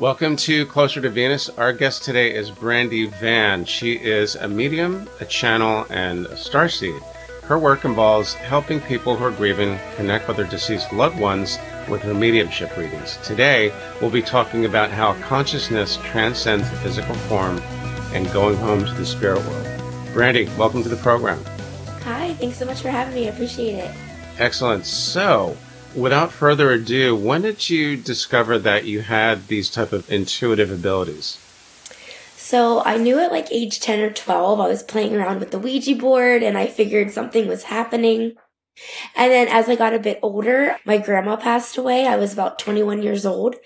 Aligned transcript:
Welcome 0.00 0.34
to 0.38 0.66
Closer 0.66 1.00
to 1.00 1.10
Venus. 1.10 1.48
Our 1.50 1.72
guest 1.72 2.02
today 2.02 2.34
is 2.34 2.50
Brandi 2.50 3.08
Van. 3.20 3.64
She 3.64 3.92
is 3.92 4.34
a 4.34 4.48
medium, 4.48 5.08
a 5.20 5.24
channel, 5.24 5.86
and 5.90 6.26
a 6.26 6.34
starseed. 6.34 7.00
Her 7.44 7.56
work 7.56 7.84
involves 7.84 8.34
helping 8.34 8.80
people 8.80 9.14
who 9.14 9.22
are 9.22 9.30
grieving 9.30 9.78
connect 9.94 10.26
with 10.26 10.38
their 10.38 10.46
deceased 10.46 10.92
loved 10.92 11.20
ones 11.20 11.56
with 11.88 12.02
her 12.02 12.14
mediumship 12.14 12.76
readings. 12.76 13.16
Today, 13.18 13.72
we'll 14.00 14.10
be 14.10 14.22
talking 14.22 14.64
about 14.64 14.90
how 14.90 15.14
consciousness 15.20 15.98
transcends 16.02 16.68
the 16.68 16.76
physical 16.78 17.14
form 17.14 17.60
and 18.12 18.26
going 18.32 18.56
home 18.56 18.84
to 18.84 18.92
the 18.94 19.06
spirit 19.06 19.38
world. 19.46 19.66
Brandi, 20.14 20.48
welcome 20.56 20.82
to 20.82 20.88
the 20.88 20.96
program. 20.96 21.40
Hi, 22.02 22.34
thanks 22.34 22.58
so 22.58 22.64
much 22.64 22.80
for 22.80 22.88
having 22.88 23.14
me. 23.14 23.28
I 23.28 23.30
appreciate 23.30 23.74
it. 23.74 23.94
Excellent. 24.38 24.84
So, 24.84 25.56
without 25.94 26.32
further 26.32 26.70
ado, 26.70 27.14
when 27.14 27.42
did 27.42 27.68
you 27.70 27.96
discover 27.96 28.58
that 28.58 28.84
you 28.84 29.02
had 29.02 29.48
these 29.48 29.70
type 29.70 29.92
of 29.92 30.10
intuitive 30.10 30.70
abilities? 30.70 31.38
So 32.36 32.82
I 32.84 32.98
knew 32.98 33.18
at 33.18 33.32
like 33.32 33.50
age 33.50 33.80
10 33.80 34.00
or 34.00 34.10
12, 34.10 34.60
I 34.60 34.68
was 34.68 34.82
playing 34.82 35.16
around 35.16 35.40
with 35.40 35.52
the 35.52 35.58
Ouija 35.58 35.94
board 35.94 36.42
and 36.42 36.58
I 36.58 36.66
figured 36.66 37.10
something 37.10 37.48
was 37.48 37.64
happening. 37.64 38.34
And 39.14 39.30
then 39.30 39.48
as 39.48 39.68
I 39.68 39.76
got 39.76 39.94
a 39.94 39.98
bit 39.98 40.18
older, 40.22 40.76
my 40.84 40.98
grandma 40.98 41.36
passed 41.36 41.76
away. 41.76 42.06
I 42.06 42.16
was 42.16 42.32
about 42.32 42.58
21 42.58 43.02
years 43.02 43.24
old 43.24 43.56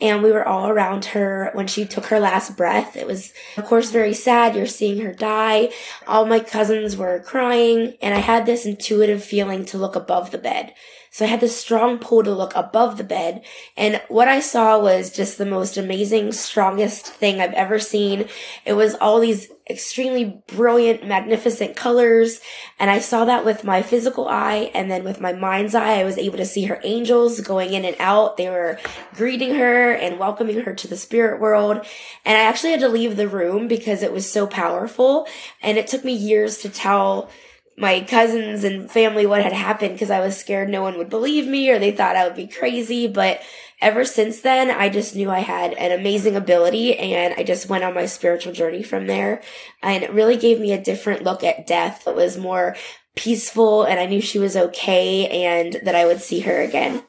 and 0.00 0.22
we 0.22 0.32
were 0.32 0.46
all 0.46 0.68
around 0.68 1.06
her 1.06 1.50
when 1.54 1.66
she 1.66 1.84
took 1.84 2.06
her 2.06 2.20
last 2.20 2.56
breath. 2.56 2.96
It 2.96 3.06
was, 3.06 3.32
of 3.56 3.64
course, 3.64 3.90
very 3.90 4.14
sad. 4.14 4.54
You're 4.54 4.66
seeing 4.66 5.00
her 5.02 5.12
die. 5.12 5.70
All 6.06 6.26
my 6.26 6.40
cousins 6.40 6.96
were 6.96 7.20
crying 7.20 7.96
and 8.02 8.14
I 8.14 8.18
had 8.18 8.44
this 8.44 8.66
intuitive 8.66 9.24
feeling 9.24 9.64
to 9.66 9.78
look 9.78 9.96
above 9.96 10.30
the 10.30 10.38
bed. 10.38 10.72
So 11.16 11.24
I 11.24 11.28
had 11.28 11.40
this 11.40 11.58
strong 11.58 11.96
pull 11.96 12.22
to 12.24 12.30
look 12.30 12.54
above 12.54 12.98
the 12.98 13.02
bed. 13.02 13.42
And 13.74 14.02
what 14.08 14.28
I 14.28 14.40
saw 14.40 14.78
was 14.78 15.10
just 15.10 15.38
the 15.38 15.46
most 15.46 15.78
amazing, 15.78 16.32
strongest 16.32 17.06
thing 17.06 17.40
I've 17.40 17.54
ever 17.54 17.78
seen. 17.78 18.28
It 18.66 18.74
was 18.74 18.96
all 18.96 19.18
these 19.18 19.48
extremely 19.70 20.42
brilliant, 20.46 21.06
magnificent 21.06 21.74
colors. 21.74 22.42
And 22.78 22.90
I 22.90 22.98
saw 22.98 23.24
that 23.24 23.46
with 23.46 23.64
my 23.64 23.80
physical 23.80 24.28
eye. 24.28 24.70
And 24.74 24.90
then 24.90 25.04
with 25.04 25.18
my 25.18 25.32
mind's 25.32 25.74
eye, 25.74 26.00
I 26.00 26.04
was 26.04 26.18
able 26.18 26.36
to 26.36 26.44
see 26.44 26.64
her 26.64 26.82
angels 26.84 27.40
going 27.40 27.72
in 27.72 27.86
and 27.86 27.96
out. 27.98 28.36
They 28.36 28.50
were 28.50 28.78
greeting 29.14 29.54
her 29.54 29.92
and 29.92 30.18
welcoming 30.18 30.60
her 30.60 30.74
to 30.74 30.86
the 30.86 30.98
spirit 30.98 31.40
world. 31.40 31.78
And 32.26 32.36
I 32.36 32.42
actually 32.42 32.72
had 32.72 32.80
to 32.80 32.90
leave 32.90 33.16
the 33.16 33.26
room 33.26 33.68
because 33.68 34.02
it 34.02 34.12
was 34.12 34.30
so 34.30 34.46
powerful. 34.46 35.26
And 35.62 35.78
it 35.78 35.86
took 35.86 36.04
me 36.04 36.12
years 36.12 36.58
to 36.58 36.68
tell 36.68 37.30
my 37.78 38.00
cousins 38.00 38.64
and 38.64 38.90
family 38.90 39.26
what 39.26 39.42
had 39.42 39.52
happened 39.52 39.94
because 39.94 40.10
I 40.10 40.20
was 40.20 40.36
scared 40.36 40.68
no 40.68 40.82
one 40.82 40.96
would 40.96 41.10
believe 41.10 41.46
me 41.46 41.70
or 41.70 41.78
they 41.78 41.92
thought 41.92 42.16
I 42.16 42.26
would 42.26 42.36
be 42.36 42.46
crazy. 42.46 43.06
But 43.06 43.40
ever 43.80 44.04
since 44.04 44.40
then, 44.40 44.70
I 44.70 44.88
just 44.88 45.14
knew 45.14 45.30
I 45.30 45.40
had 45.40 45.74
an 45.74 45.98
amazing 45.98 46.36
ability 46.36 46.96
and 46.96 47.34
I 47.36 47.42
just 47.42 47.68
went 47.68 47.84
on 47.84 47.94
my 47.94 48.06
spiritual 48.06 48.52
journey 48.52 48.82
from 48.82 49.06
there. 49.06 49.42
And 49.82 50.02
it 50.02 50.12
really 50.12 50.36
gave 50.36 50.58
me 50.58 50.72
a 50.72 50.82
different 50.82 51.22
look 51.22 51.44
at 51.44 51.66
death. 51.66 52.06
It 52.06 52.14
was 52.14 52.38
more 52.38 52.76
peaceful 53.14 53.84
and 53.84 54.00
I 54.00 54.06
knew 54.06 54.20
she 54.20 54.38
was 54.38 54.56
okay 54.56 55.28
and 55.44 55.74
that 55.84 55.94
I 55.94 56.06
would 56.06 56.20
see 56.20 56.40
her 56.40 56.62
again. 56.62 57.02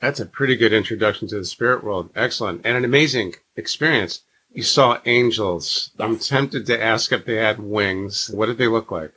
That's 0.00 0.20
a 0.20 0.26
pretty 0.26 0.56
good 0.56 0.72
introduction 0.72 1.26
to 1.28 1.38
the 1.38 1.44
spirit 1.44 1.82
world. 1.82 2.10
Excellent. 2.14 2.60
And 2.64 2.76
an 2.76 2.84
amazing 2.84 3.34
experience. 3.56 4.22
You 4.50 4.62
saw 4.62 5.00
angels. 5.06 5.90
Yes. 5.98 6.04
I'm 6.04 6.18
tempted 6.18 6.66
to 6.66 6.82
ask 6.82 7.12
if 7.12 7.24
they 7.24 7.36
had 7.36 7.58
wings. 7.58 8.30
What 8.32 8.46
did 8.46 8.58
they 8.58 8.68
look 8.68 8.90
like? 8.90 9.12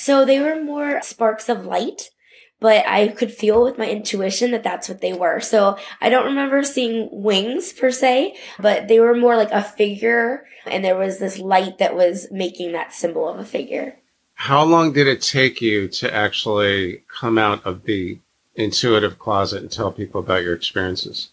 So 0.00 0.24
they 0.24 0.38
were 0.38 0.62
more 0.62 1.02
sparks 1.02 1.48
of 1.48 1.66
light, 1.66 2.10
but 2.60 2.86
I 2.86 3.08
could 3.08 3.32
feel 3.32 3.64
with 3.64 3.78
my 3.78 3.90
intuition 3.90 4.52
that 4.52 4.62
that's 4.62 4.88
what 4.88 5.00
they 5.00 5.12
were. 5.12 5.40
So 5.40 5.76
I 6.00 6.08
don't 6.08 6.26
remember 6.26 6.62
seeing 6.62 7.08
wings 7.10 7.72
per 7.72 7.90
se, 7.90 8.36
but 8.60 8.86
they 8.86 9.00
were 9.00 9.16
more 9.16 9.34
like 9.34 9.50
a 9.50 9.60
figure 9.60 10.46
and 10.66 10.84
there 10.84 10.96
was 10.96 11.18
this 11.18 11.40
light 11.40 11.78
that 11.78 11.96
was 11.96 12.28
making 12.30 12.72
that 12.72 12.94
symbol 12.94 13.28
of 13.28 13.40
a 13.40 13.44
figure. 13.44 13.96
How 14.34 14.62
long 14.62 14.92
did 14.92 15.08
it 15.08 15.20
take 15.20 15.60
you 15.60 15.88
to 15.88 16.14
actually 16.14 17.02
come 17.08 17.36
out 17.36 17.66
of 17.66 17.82
the 17.82 18.20
intuitive 18.54 19.18
closet 19.18 19.62
and 19.62 19.70
tell 19.70 19.90
people 19.90 20.20
about 20.20 20.44
your 20.44 20.54
experiences? 20.54 21.30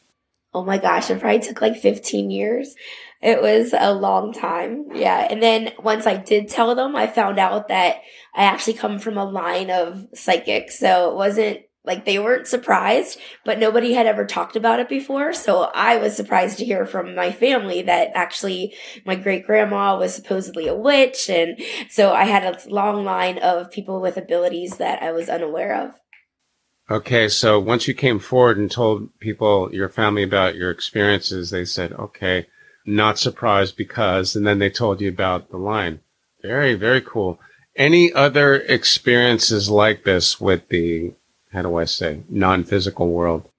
Oh 0.56 0.63
my 0.63 0.79
gosh, 0.79 1.12
it 1.12 1.19
probably 1.19 1.39
took 1.39 1.62
like 1.62 1.78
15 1.78 2.31
years. 2.31 2.75
It 3.21 3.41
was 3.41 3.73
a 3.77 3.93
long 3.93 4.33
time. 4.33 4.85
Yeah. 4.93 5.27
And 5.29 5.41
then 5.41 5.71
once 5.79 6.05
I 6.05 6.17
did 6.17 6.49
tell 6.49 6.75
them, 6.75 6.95
I 6.95 7.07
found 7.07 7.39
out 7.39 7.69
that 7.69 7.97
I 8.33 8.43
actually 8.43 8.73
come 8.73 8.99
from 8.99 9.17
a 9.17 9.25
line 9.25 9.71
of 9.71 10.05
psychics. 10.13 10.77
So 10.77 11.11
it 11.11 11.15
wasn't 11.15 11.61
like 11.85 12.05
they 12.05 12.19
weren't 12.19 12.47
surprised, 12.47 13.19
but 13.43 13.59
nobody 13.59 13.93
had 13.93 14.07
ever 14.07 14.25
talked 14.25 14.55
about 14.55 14.79
it 14.79 14.89
before. 14.89 15.33
So 15.33 15.69
I 15.73 15.97
was 15.97 16.15
surprised 16.15 16.57
to 16.57 16.65
hear 16.65 16.85
from 16.85 17.15
my 17.15 17.31
family 17.31 17.83
that 17.83 18.11
actually 18.15 18.73
my 19.05 19.15
great 19.15 19.45
grandma 19.45 19.97
was 19.97 20.15
supposedly 20.15 20.67
a 20.67 20.75
witch. 20.75 21.29
And 21.29 21.59
so 21.89 22.11
I 22.11 22.25
had 22.25 22.43
a 22.43 22.69
long 22.69 23.03
line 23.03 23.37
of 23.37 23.71
people 23.71 24.01
with 24.01 24.17
abilities 24.17 24.77
that 24.77 25.01
I 25.03 25.11
was 25.11 25.29
unaware 25.29 25.75
of. 25.75 25.91
Okay, 26.89 27.27
so 27.29 27.59
once 27.59 27.87
you 27.87 27.95
came 27.95 28.19
forward 28.19 28.59
and 28.59 28.69
told 28.69 29.09
people, 29.19 29.73
your 29.73 29.89
family 29.89 30.21
about 30.21 30.55
your 30.55 30.69
experiences, 30.69 31.49
they 31.49 31.65
said, 31.65 31.93
okay, 31.93 32.45
not 32.85 33.18
surprised 33.18 33.75
because, 33.75 34.35
and 34.35 34.46
then 34.46 34.59
they 34.59 34.69
told 34.69 35.01
you 35.01 35.09
about 35.09 35.50
the 35.50 35.57
line. 35.57 36.01
Very, 36.41 36.75
very 36.75 37.01
cool. 37.01 37.40
Any 37.75 38.13
other 38.13 38.56
experiences 38.56 39.69
like 39.69 40.03
this 40.03 40.40
with 40.40 40.69
the, 40.69 41.13
how 41.51 41.63
do 41.63 41.75
I 41.78 41.85
say, 41.85 42.24
non-physical 42.29 43.09
world? 43.09 43.50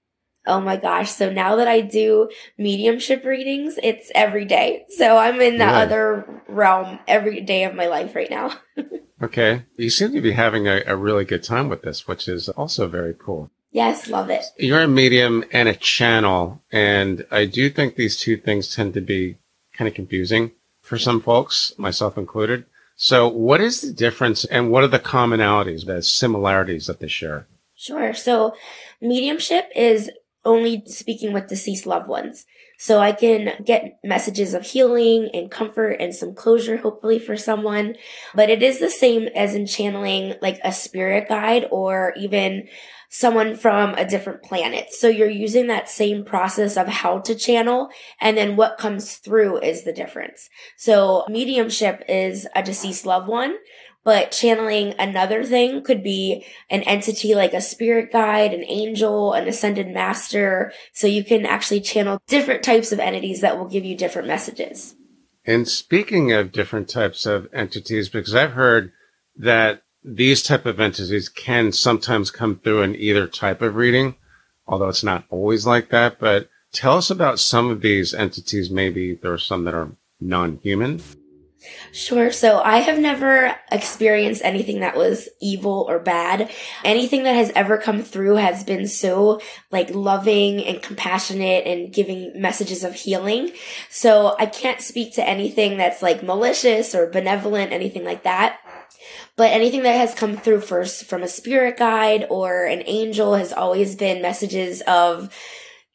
Oh 0.47 0.61
my 0.61 0.77
gosh. 0.77 1.11
So 1.11 1.29
now 1.29 1.57
that 1.57 1.67
I 1.67 1.81
do 1.81 2.29
mediumship 2.57 3.25
readings, 3.25 3.77
it's 3.83 4.09
every 4.15 4.45
day. 4.45 4.85
So 4.89 5.17
I'm 5.17 5.41
in 5.41 5.57
the 5.57 5.65
other 5.65 6.41
realm 6.47 6.99
every 7.05 7.41
day 7.41 7.65
of 7.65 7.75
my 7.75 7.87
life 7.87 8.15
right 8.15 8.29
now. 8.29 8.53
okay. 9.21 9.63
You 9.75 9.89
seem 9.89 10.13
to 10.13 10.21
be 10.21 10.31
having 10.31 10.67
a, 10.67 10.81
a 10.87 10.95
really 10.95 11.25
good 11.25 11.43
time 11.43 11.67
with 11.67 11.81
this, 11.81 12.07
which 12.07 12.29
is 12.29 12.47
also 12.47 12.87
very 12.87 13.13
cool. 13.13 13.51
Yes, 13.77 14.09
love 14.09 14.31
it. 14.31 14.43
You're 14.57 14.81
a 14.81 14.87
medium 14.87 15.45
and 15.51 15.69
a 15.69 15.75
channel, 15.75 16.63
and 16.71 17.27
I 17.29 17.45
do 17.45 17.69
think 17.69 17.95
these 17.95 18.17
two 18.17 18.35
things 18.35 18.75
tend 18.75 18.95
to 18.95 19.01
be 19.01 19.37
kind 19.71 19.87
of 19.87 19.93
confusing 19.93 20.53
for 20.81 20.97
some 20.97 21.21
folks, 21.21 21.73
myself 21.77 22.17
included. 22.17 22.65
So 22.95 23.27
what 23.27 23.61
is 23.61 23.81
the 23.81 23.93
difference 23.93 24.45
and 24.45 24.71
what 24.71 24.83
are 24.83 24.87
the 24.87 24.97
commonalities, 24.97 25.85
the 25.85 26.01
similarities 26.01 26.87
that 26.87 26.99
they 26.99 27.07
share? 27.07 27.45
Sure. 27.75 28.15
So 28.15 28.55
mediumship 28.99 29.69
is 29.75 30.09
only 30.43 30.83
speaking 30.87 31.31
with 31.31 31.47
deceased 31.47 31.85
loved 31.85 32.07
ones. 32.07 32.47
So 32.79 32.97
I 32.99 33.11
can 33.11 33.63
get 33.63 33.99
messages 34.03 34.55
of 34.55 34.63
healing 34.63 35.29
and 35.35 35.51
comfort 35.51 35.97
and 35.99 36.15
some 36.15 36.33
closure, 36.33 36.77
hopefully 36.77 37.19
for 37.19 37.37
someone. 37.37 37.95
But 38.33 38.49
it 38.49 38.63
is 38.63 38.79
the 38.79 38.89
same 38.89 39.27
as 39.35 39.53
in 39.53 39.67
channeling 39.67 40.33
like 40.41 40.59
a 40.63 40.71
spirit 40.71 41.29
guide 41.29 41.67
or 41.69 42.13
even 42.17 42.67
someone 43.09 43.55
from 43.55 43.93
a 43.95 44.07
different 44.07 44.43
planet. 44.43 44.91
So 44.91 45.07
you're 45.07 45.29
using 45.29 45.67
that 45.67 45.89
same 45.89 46.25
process 46.25 46.77
of 46.77 46.87
how 46.87 47.19
to 47.19 47.35
channel 47.35 47.89
and 48.19 48.37
then 48.37 48.55
what 48.55 48.77
comes 48.77 49.15
through 49.15 49.59
is 49.59 49.83
the 49.83 49.93
difference. 49.93 50.49
So 50.77 51.25
mediumship 51.29 52.03
is 52.09 52.47
a 52.53 52.63
deceased 52.63 53.05
loved 53.05 53.27
one, 53.27 53.55
but 54.03 54.31
channeling 54.31 54.93
another 54.99 55.43
thing 55.43 55.83
could 55.83 56.03
be 56.03 56.45
an 56.69 56.81
entity 56.83 57.35
like 57.35 57.53
a 57.53 57.61
spirit 57.61 58.11
guide, 58.11 58.53
an 58.53 58.63
angel, 58.65 59.33
an 59.33 59.47
ascended 59.47 59.87
master. 59.87 60.71
So 60.93 61.07
you 61.07 61.23
can 61.23 61.45
actually 61.45 61.81
channel 61.81 62.21
different 62.27 62.63
types 62.63 62.91
of 62.91 62.99
entities 62.99 63.41
that 63.41 63.57
will 63.57 63.67
give 63.67 63.85
you 63.85 63.95
different 63.95 64.27
messages. 64.27 64.95
And 65.45 65.67
speaking 65.67 66.33
of 66.33 66.51
different 66.51 66.89
types 66.89 67.25
of 67.25 67.47
entities, 67.53 68.09
because 68.09 68.35
I've 68.35 68.51
heard 68.51 68.91
that 69.37 69.81
these 70.03 70.41
type 70.41 70.65
of 70.65 70.79
entities 70.79 71.29
can 71.29 71.71
sometimes 71.71 72.31
come 72.31 72.59
through 72.59 72.81
in 72.81 72.95
either 72.95 73.27
type 73.27 73.61
of 73.61 73.75
reading, 73.75 74.15
although 74.67 74.89
it's 74.89 75.03
not 75.03 75.25
always 75.29 75.65
like 75.65 75.89
that. 75.89 76.19
But 76.19 76.49
tell 76.71 76.97
us 76.97 77.09
about 77.09 77.39
some 77.39 77.69
of 77.69 77.81
these 77.81 78.13
entities. 78.13 78.69
Maybe 78.69 79.15
there 79.15 79.33
are 79.33 79.37
some 79.37 79.65
that 79.65 79.73
are 79.73 79.91
non-human. 80.19 81.01
Sure. 81.91 82.31
So 82.31 82.61
I 82.61 82.77
have 82.77 82.99
never 82.99 83.55
experienced 83.71 84.41
anything 84.43 84.81
that 84.81 84.95
was 84.95 85.27
evil 85.41 85.85
or 85.89 85.99
bad. 85.99 86.51
Anything 86.83 87.23
that 87.23 87.35
has 87.35 87.51
ever 87.55 87.77
come 87.77 88.03
through 88.03 88.35
has 88.35 88.63
been 88.63 88.87
so 88.87 89.41
like 89.71 89.89
loving 89.93 90.63
and 90.63 90.81
compassionate 90.81 91.65
and 91.65 91.91
giving 91.91 92.39
messages 92.39 92.83
of 92.83 92.93
healing. 92.93 93.51
So 93.89 94.35
I 94.39 94.45
can't 94.45 94.81
speak 94.81 95.15
to 95.15 95.27
anything 95.27 95.77
that's 95.77 96.01
like 96.01 96.23
malicious 96.23 96.93
or 96.93 97.09
benevolent, 97.09 97.73
anything 97.73 98.05
like 98.05 98.23
that. 98.23 98.59
But 99.37 99.51
anything 99.51 99.83
that 99.83 99.97
has 99.97 100.15
come 100.15 100.35
through 100.35 100.61
first 100.61 101.05
from 101.05 101.21
a 101.21 101.27
spirit 101.27 101.77
guide 101.77 102.25
or 102.29 102.65
an 102.65 102.81
angel 102.85 103.35
has 103.35 103.53
always 103.53 103.95
been 103.95 104.21
messages 104.21 104.81
of 104.87 105.33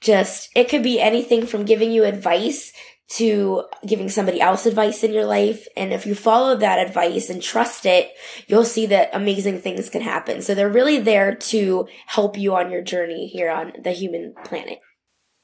just, 0.00 0.48
it 0.54 0.68
could 0.68 0.84
be 0.84 1.00
anything 1.00 1.46
from 1.46 1.64
giving 1.64 1.90
you 1.90 2.04
advice 2.04 2.72
to 3.16 3.64
giving 3.86 4.08
somebody 4.08 4.40
else 4.40 4.64
advice 4.64 5.04
in 5.04 5.12
your 5.12 5.24
life. 5.24 5.66
And 5.76 5.92
if 5.92 6.06
you 6.06 6.14
follow 6.14 6.56
that 6.56 6.86
advice 6.86 7.28
and 7.28 7.42
trust 7.42 7.84
it, 7.84 8.10
you'll 8.46 8.64
see 8.64 8.86
that 8.86 9.10
amazing 9.12 9.60
things 9.60 9.90
can 9.90 10.02
happen. 10.02 10.40
So 10.40 10.54
they're 10.54 10.68
really 10.68 10.98
there 10.98 11.34
to 11.34 11.88
help 12.06 12.38
you 12.38 12.54
on 12.54 12.70
your 12.70 12.82
journey 12.82 13.26
here 13.26 13.50
on 13.50 13.72
the 13.82 13.90
human 13.90 14.34
planet. 14.44 14.78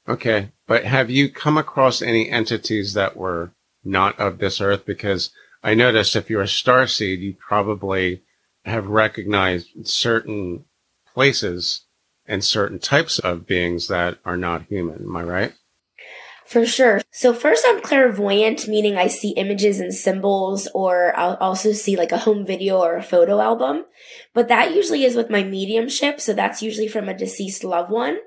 Okay. 0.07 0.51
But 0.67 0.85
have 0.85 1.09
you 1.11 1.29
come 1.29 1.57
across 1.57 2.01
any 2.01 2.29
entities 2.29 2.93
that 2.93 3.15
were 3.15 3.51
not 3.83 4.17
of 4.19 4.39
this 4.39 4.61
earth? 4.61 4.85
Because 4.85 5.31
I 5.63 5.73
noticed 5.73 6.15
if 6.15 6.29
you're 6.29 6.41
a 6.41 6.47
star 6.47 6.87
seed, 6.87 7.19
you 7.19 7.35
probably 7.35 8.23
have 8.65 8.87
recognized 8.87 9.87
certain 9.87 10.65
places 11.13 11.81
and 12.25 12.43
certain 12.43 12.79
types 12.79 13.19
of 13.19 13.47
beings 13.47 13.87
that 13.87 14.19
are 14.23 14.37
not 14.37 14.63
human. 14.63 15.03
Am 15.03 15.15
I 15.15 15.23
right? 15.23 15.53
For 16.45 16.65
sure. 16.65 17.01
So 17.11 17.31
first 17.31 17.63
I'm 17.67 17.79
clairvoyant, 17.79 18.67
meaning 18.67 18.97
I 18.97 19.05
see 19.05 19.31
images 19.31 19.79
and 19.79 19.93
symbols, 19.93 20.67
or 20.73 21.15
I'll 21.15 21.35
also 21.35 21.73
see 21.73 21.95
like 21.95 22.11
a 22.11 22.17
home 22.17 22.43
video 22.43 22.79
or 22.79 22.97
a 22.97 23.03
photo 23.03 23.39
album. 23.39 23.85
But 24.33 24.47
that 24.47 24.73
usually 24.73 25.03
is 25.03 25.15
with 25.15 25.29
my 25.29 25.43
mediumship. 25.43 26.19
So 26.19 26.33
that's 26.33 26.63
usually 26.63 26.87
from 26.87 27.07
a 27.07 27.15
deceased 27.15 27.63
loved 27.63 27.91
one. 27.91 28.17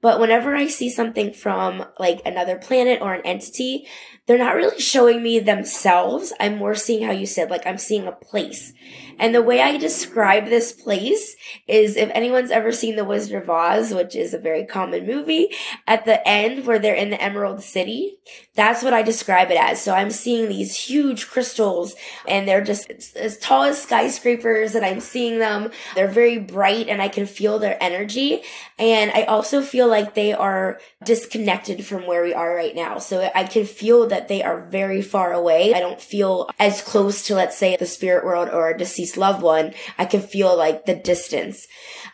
But 0.00 0.20
whenever 0.20 0.54
I 0.54 0.68
see 0.68 0.88
something 0.88 1.32
from 1.32 1.84
like 1.98 2.20
another 2.24 2.58
planet 2.58 3.00
or 3.00 3.12
an 3.12 3.22
entity, 3.24 3.88
they're 4.26 4.38
not 4.38 4.56
really 4.56 4.80
showing 4.80 5.22
me 5.22 5.38
themselves. 5.38 6.32
I'm 6.40 6.56
more 6.56 6.74
seeing 6.74 7.04
how 7.04 7.12
you 7.12 7.26
said, 7.26 7.50
like 7.50 7.66
I'm 7.66 7.78
seeing 7.78 8.06
a 8.06 8.12
place. 8.12 8.72
And 9.18 9.34
the 9.34 9.42
way 9.42 9.60
I 9.60 9.76
describe 9.76 10.46
this 10.46 10.72
place 10.72 11.36
is 11.68 11.96
if 11.96 12.10
anyone's 12.12 12.50
ever 12.50 12.72
seen 12.72 12.96
The 12.96 13.04
Wizard 13.04 13.42
of 13.42 13.50
Oz, 13.50 13.92
which 13.92 14.16
is 14.16 14.34
a 14.34 14.38
very 14.38 14.64
common 14.64 15.06
movie, 15.06 15.50
at 15.86 16.04
the 16.04 16.26
end 16.26 16.66
where 16.66 16.78
they're 16.78 16.94
in 16.94 17.10
the 17.10 17.22
Emerald 17.22 17.62
City, 17.62 18.16
that's 18.54 18.82
what 18.82 18.92
I 18.92 19.02
describe 19.02 19.50
it 19.50 19.58
as. 19.58 19.80
So 19.80 19.94
I'm 19.94 20.10
seeing 20.10 20.48
these 20.48 20.76
huge 20.76 21.28
crystals 21.28 21.94
and 22.26 22.48
they're 22.48 22.64
just 22.64 22.90
as 23.16 23.38
tall 23.38 23.64
as 23.64 23.80
skyscrapers 23.80 24.74
and 24.74 24.84
I'm 24.84 25.00
seeing 25.00 25.38
them. 25.38 25.70
They're 25.94 26.08
very 26.08 26.38
bright 26.38 26.88
and 26.88 27.00
I 27.00 27.08
can 27.08 27.26
feel 27.26 27.58
their 27.58 27.80
energy. 27.82 28.42
And 28.78 29.12
I 29.12 29.22
also 29.24 29.62
feel 29.62 29.86
like 29.86 30.14
they 30.14 30.32
are 30.32 30.80
disconnected 31.04 31.86
from 31.86 32.06
where 32.06 32.24
we 32.24 32.34
are 32.34 32.54
right 32.54 32.74
now. 32.74 32.98
So 32.98 33.30
I 33.34 33.44
can 33.44 33.66
feel 33.66 34.08
that 34.08 34.26
they 34.26 34.42
are 34.42 34.64
very 34.64 35.00
far 35.00 35.32
away. 35.32 35.72
I 35.74 35.80
don't 35.80 36.00
feel 36.00 36.50
as 36.58 36.82
close 36.82 37.26
to, 37.26 37.36
let's 37.36 37.56
say, 37.56 37.76
the 37.76 37.86
spirit 37.86 38.24
world 38.24 38.48
or 38.48 38.70
a 38.70 38.78
deceased 38.78 39.16
loved 39.16 39.42
one. 39.42 39.74
I 39.96 40.06
can 40.06 40.20
feel 40.20 40.56
like 40.56 40.86
the 40.86 40.94
distance. 40.96 41.68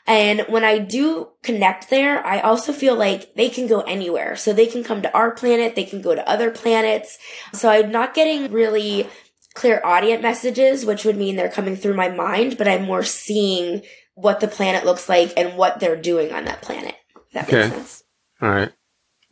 And 0.07 0.41
when 0.49 0.65
I 0.65 0.79
do 0.79 1.29
connect 1.43 1.89
there, 1.89 2.25
I 2.27 2.41
also 2.41 2.73
feel 2.73 2.95
like 2.95 3.35
they 3.37 3.49
can 3.49 3.67
go 3.67 3.81
anywhere. 3.81 4.37
So 4.37 4.53
they 4.53 4.67
can 4.67 4.85
come 4.85 5.01
to 5.03 5.15
our 5.15 5.31
planet, 5.31 5.77
they 5.77 5.85
can 5.85 6.03
go 6.03 6.15
to 6.15 6.29
other 6.29 6.51
planets. 6.51 7.19
So 7.55 7.71
I'm 7.71 7.91
not 7.91 8.13
getting 8.13 8.53
really 8.53 9.09
clairaudience 9.55 10.23
messages, 10.23 10.85
which 10.85 11.05
would 11.05 11.17
mean 11.17 11.37
they're 11.37 11.51
coming 11.51 11.77
through 11.77 11.95
my 11.95 12.09
mind, 12.09 12.57
but 12.57 12.69
I'm 12.69 12.85
more 12.85 13.03
seeing 13.03 13.83
what 14.21 14.41
the 14.41 14.49
planet 14.49 14.85
looks 14.85 15.09
like 15.09 15.33
and 15.37 15.57
what 15.57 15.81
they're 15.81 16.01
doing 16.01 16.33
on 16.33 16.45
that 16.45 16.63
planet. 16.63 16.95
that 17.33 17.49
okay. 17.49 17.63
makes 17.63 17.75
sense. 17.75 18.05
All 18.41 18.51
right. 18.51 18.73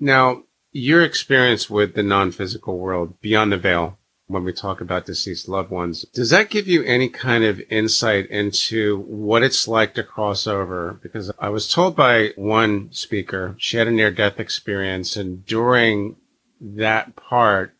Now, 0.00 0.44
your 0.72 1.02
experience 1.02 1.68
with 1.68 1.94
the 1.94 2.02
non-physical 2.02 2.78
world 2.78 3.20
beyond 3.20 3.52
the 3.52 3.56
veil, 3.56 3.98
when 4.26 4.44
we 4.44 4.52
talk 4.52 4.80
about 4.80 5.06
deceased 5.06 5.48
loved 5.48 5.70
ones, 5.70 6.04
does 6.12 6.30
that 6.30 6.50
give 6.50 6.68
you 6.68 6.82
any 6.84 7.08
kind 7.08 7.44
of 7.44 7.60
insight 7.70 8.26
into 8.26 8.98
what 9.00 9.42
it's 9.42 9.66
like 9.66 9.94
to 9.94 10.02
cross 10.02 10.46
over? 10.46 11.00
Because 11.02 11.32
I 11.38 11.48
was 11.48 11.72
told 11.72 11.96
by 11.96 12.32
one 12.36 12.92
speaker, 12.92 13.56
she 13.58 13.78
had 13.78 13.88
a 13.88 13.90
near 13.90 14.10
death 14.10 14.38
experience 14.38 15.16
and 15.16 15.44
during 15.46 16.16
that 16.60 17.16
part 17.16 17.74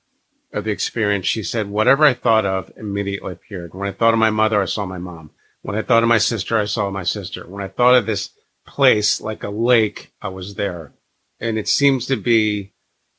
of 0.52 0.64
the 0.64 0.70
experience, 0.70 1.26
she 1.26 1.42
said, 1.42 1.68
whatever 1.68 2.04
I 2.04 2.14
thought 2.14 2.46
of 2.46 2.72
immediately 2.76 3.32
appeared. 3.32 3.74
When 3.74 3.88
I 3.88 3.92
thought 3.92 4.14
of 4.14 4.18
my 4.18 4.30
mother, 4.30 4.62
I 4.62 4.66
saw 4.66 4.86
my 4.86 4.98
mom. 4.98 5.30
When 5.62 5.76
I 5.76 5.82
thought 5.82 6.02
of 6.02 6.08
my 6.08 6.18
sister, 6.18 6.58
I 6.58 6.66
saw 6.66 6.90
my 6.90 7.02
sister. 7.02 7.46
When 7.46 7.62
I 7.62 7.68
thought 7.68 7.94
of 7.94 8.06
this 8.06 8.30
place 8.66 9.20
like 9.20 9.42
a 9.42 9.50
lake, 9.50 10.12
I 10.22 10.28
was 10.28 10.54
there. 10.54 10.92
And 11.40 11.58
it 11.58 11.68
seems 11.68 12.06
to 12.06 12.16
be 12.16 12.72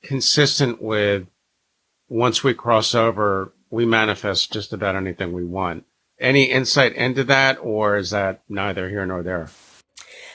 consistent 0.04 0.82
with 0.82 1.28
once 2.08 2.44
we 2.44 2.54
cross 2.54 2.96
over, 2.96 3.54
we 3.70 3.86
manifest 3.86 4.52
just 4.52 4.74
about 4.74 4.96
anything 4.96 5.32
we 5.32 5.46
want. 5.46 5.86
Any 6.20 6.46
insight 6.46 6.96
into 6.96 7.24
that, 7.26 7.60
or 7.62 7.98
is 7.98 8.10
that 8.10 8.42
neither 8.50 8.90
here 8.90 9.06
nor 9.06 9.24
there? 9.24 9.50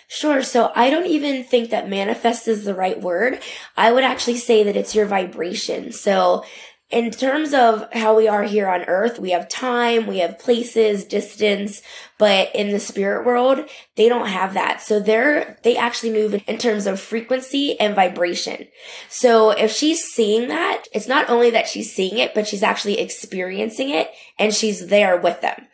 Sure. 0.09 0.43
So 0.43 0.71
I 0.75 0.91
don't 0.91 1.06
even 1.06 1.45
think 1.45 1.71
that 1.71 1.89
manifest 1.89 2.47
is 2.47 2.65
the 2.65 2.75
right 2.75 3.01
word. 3.01 3.41
I 3.77 3.93
would 3.93 4.05
actually 4.05 4.37
say 4.37 4.62
that 4.62 4.77
it's 4.77 4.95
your 4.95 5.06
vibration. 5.06 5.93
So 5.93 6.45
in 6.94 7.11
terms 7.11 7.52
of 7.52 7.93
how 7.93 8.17
we 8.17 8.29
are 8.29 8.44
here 8.44 8.69
on 8.69 8.85
earth, 8.85 9.19
we 9.19 9.32
have 9.32 9.49
time, 9.49 10.06
we 10.06 10.19
have 10.19 10.38
places, 10.38 11.05
distance, 11.05 11.82
but 12.19 12.55
in 12.55 12.70
the 12.70 12.79
spirit 12.79 13.26
world, 13.26 13.69
they 13.96 14.08
don't 14.08 14.29
have 14.29 14.55
that. 14.55 14.81
So 14.81 15.00
they're, 15.00 15.58
they 15.64 15.76
actually 15.76 16.12
move 16.12 16.41
in 16.46 16.56
terms 16.56 16.87
of 16.87 17.00
frequency 17.00 17.79
and 17.81 17.96
vibration. 17.96 18.69
So 19.08 19.50
if 19.50 19.73
she's 19.73 20.05
seeing 20.05 20.46
that, 20.49 20.85
it's 20.93 21.08
not 21.08 21.29
only 21.29 21.50
that 21.50 21.67
she's 21.67 21.93
seeing 21.93 22.19
it, 22.19 22.32
but 22.32 22.46
she's 22.46 22.62
actually 22.62 23.00
experiencing 23.00 23.91
it 23.91 24.08
and 24.38 24.55
she's 24.55 24.87
there 24.87 25.20
with 25.20 25.41
them. 25.41 25.67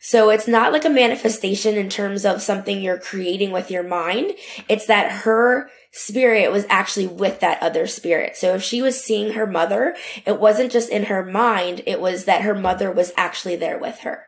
So 0.00 0.30
it's 0.30 0.46
not 0.46 0.72
like 0.72 0.84
a 0.84 0.90
manifestation 0.90 1.74
in 1.74 1.88
terms 1.88 2.24
of 2.24 2.40
something 2.40 2.80
you're 2.80 3.00
creating 3.00 3.50
with 3.50 3.68
your 3.68 3.82
mind. 3.82 4.30
It's 4.68 4.86
that 4.86 5.10
her 5.10 5.70
spirit 5.92 6.52
was 6.52 6.66
actually 6.68 7.06
with 7.06 7.40
that 7.40 7.62
other 7.62 7.86
spirit. 7.86 8.36
So 8.36 8.54
if 8.54 8.62
she 8.62 8.82
was 8.82 9.02
seeing 9.02 9.32
her 9.32 9.46
mother, 9.46 9.96
it 10.26 10.38
wasn't 10.38 10.72
just 10.72 10.90
in 10.90 11.04
her 11.04 11.24
mind, 11.24 11.82
it 11.86 12.00
was 12.00 12.24
that 12.24 12.42
her 12.42 12.54
mother 12.54 12.90
was 12.90 13.12
actually 13.16 13.56
there 13.56 13.78
with 13.78 14.00
her. 14.00 14.26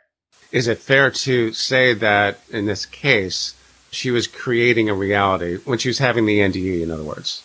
Is 0.52 0.66
it 0.66 0.78
fair 0.78 1.10
to 1.10 1.52
say 1.52 1.94
that 1.94 2.40
in 2.50 2.66
this 2.66 2.86
case, 2.86 3.54
she 3.90 4.10
was 4.10 4.26
creating 4.26 4.88
a 4.88 4.94
reality 4.94 5.58
when 5.64 5.78
she 5.78 5.88
was 5.88 5.98
having 5.98 6.26
the 6.26 6.40
NDE, 6.40 6.82
in 6.82 6.90
other 6.90 7.04
words? 7.04 7.42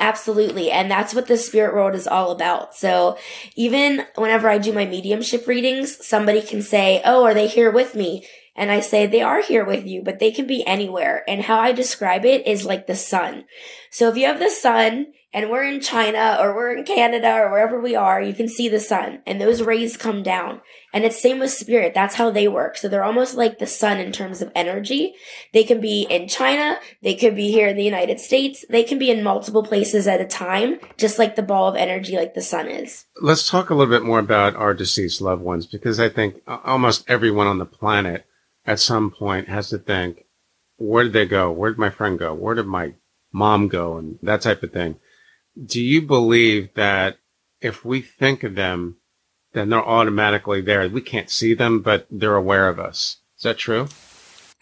Absolutely. 0.00 0.70
And 0.70 0.90
that's 0.90 1.12
what 1.12 1.26
the 1.26 1.36
spirit 1.36 1.74
world 1.74 1.94
is 1.94 2.06
all 2.06 2.30
about. 2.30 2.74
So 2.74 3.18
even 3.56 4.04
whenever 4.14 4.48
I 4.48 4.58
do 4.58 4.72
my 4.72 4.86
mediumship 4.86 5.46
readings, 5.46 6.06
somebody 6.06 6.40
can 6.40 6.62
say, 6.62 7.02
Oh, 7.04 7.24
are 7.24 7.34
they 7.34 7.48
here 7.48 7.70
with 7.70 7.94
me? 7.94 8.24
And 8.58 8.72
I 8.72 8.80
say 8.80 9.06
they 9.06 9.22
are 9.22 9.40
here 9.40 9.64
with 9.64 9.86
you, 9.86 10.02
but 10.02 10.18
they 10.18 10.32
can 10.32 10.48
be 10.48 10.66
anywhere. 10.66 11.22
And 11.28 11.42
how 11.42 11.60
I 11.60 11.70
describe 11.70 12.24
it 12.24 12.44
is 12.44 12.66
like 12.66 12.88
the 12.88 12.96
sun. 12.96 13.44
So 13.92 14.08
if 14.08 14.16
you 14.16 14.26
have 14.26 14.40
the 14.40 14.50
sun 14.50 15.06
and 15.32 15.48
we're 15.48 15.62
in 15.62 15.80
China 15.80 16.36
or 16.40 16.56
we're 16.56 16.76
in 16.76 16.84
Canada 16.84 17.36
or 17.36 17.52
wherever 17.52 17.80
we 17.80 17.94
are, 17.94 18.20
you 18.20 18.34
can 18.34 18.48
see 18.48 18.68
the 18.68 18.80
sun 18.80 19.22
and 19.26 19.40
those 19.40 19.62
rays 19.62 19.96
come 19.96 20.24
down. 20.24 20.60
And 20.92 21.04
it's 21.04 21.22
same 21.22 21.38
with 21.38 21.52
spirit. 21.52 21.94
That's 21.94 22.16
how 22.16 22.30
they 22.30 22.48
work. 22.48 22.76
So 22.76 22.88
they're 22.88 23.04
almost 23.04 23.36
like 23.36 23.60
the 23.60 23.66
sun 23.66 23.98
in 23.98 24.10
terms 24.10 24.42
of 24.42 24.50
energy. 24.56 25.14
They 25.52 25.62
can 25.62 25.80
be 25.80 26.02
in 26.10 26.26
China. 26.26 26.80
They 27.00 27.14
could 27.14 27.36
be 27.36 27.52
here 27.52 27.68
in 27.68 27.76
the 27.76 27.84
United 27.84 28.18
States. 28.18 28.64
They 28.68 28.82
can 28.82 28.98
be 28.98 29.10
in 29.12 29.22
multiple 29.22 29.62
places 29.62 30.08
at 30.08 30.20
a 30.20 30.26
time, 30.26 30.80
just 30.96 31.16
like 31.16 31.36
the 31.36 31.42
ball 31.42 31.68
of 31.68 31.76
energy, 31.76 32.16
like 32.16 32.34
the 32.34 32.42
sun 32.42 32.66
is. 32.66 33.04
Let's 33.20 33.48
talk 33.48 33.70
a 33.70 33.74
little 33.76 33.94
bit 33.94 34.02
more 34.02 34.18
about 34.18 34.56
our 34.56 34.74
deceased 34.74 35.20
loved 35.20 35.42
ones 35.42 35.64
because 35.66 36.00
I 36.00 36.08
think 36.08 36.42
almost 36.46 37.04
everyone 37.08 37.46
on 37.46 37.58
the 37.58 37.66
planet 37.66 38.24
at 38.68 38.78
some 38.78 39.10
point 39.10 39.48
has 39.48 39.70
to 39.70 39.78
think, 39.78 40.26
where 40.76 41.04
did 41.04 41.14
they 41.14 41.24
go? 41.24 41.50
Where 41.50 41.70
did 41.70 41.78
my 41.78 41.88
friend 41.88 42.18
go? 42.18 42.34
Where 42.34 42.54
did 42.54 42.66
my 42.66 42.92
mom 43.32 43.68
go? 43.68 43.96
And 43.96 44.18
that 44.22 44.42
type 44.42 44.62
of 44.62 44.72
thing. 44.72 45.00
Do 45.60 45.80
you 45.80 46.02
believe 46.02 46.74
that 46.74 47.16
if 47.62 47.82
we 47.82 48.02
think 48.02 48.44
of 48.44 48.56
them, 48.56 48.98
then 49.54 49.70
they're 49.70 49.82
automatically 49.82 50.60
there? 50.60 50.86
We 50.86 51.00
can't 51.00 51.30
see 51.30 51.54
them, 51.54 51.80
but 51.80 52.06
they're 52.10 52.36
aware 52.36 52.68
of 52.68 52.78
us. 52.78 53.16
Is 53.38 53.44
that 53.44 53.56
true? 53.56 53.88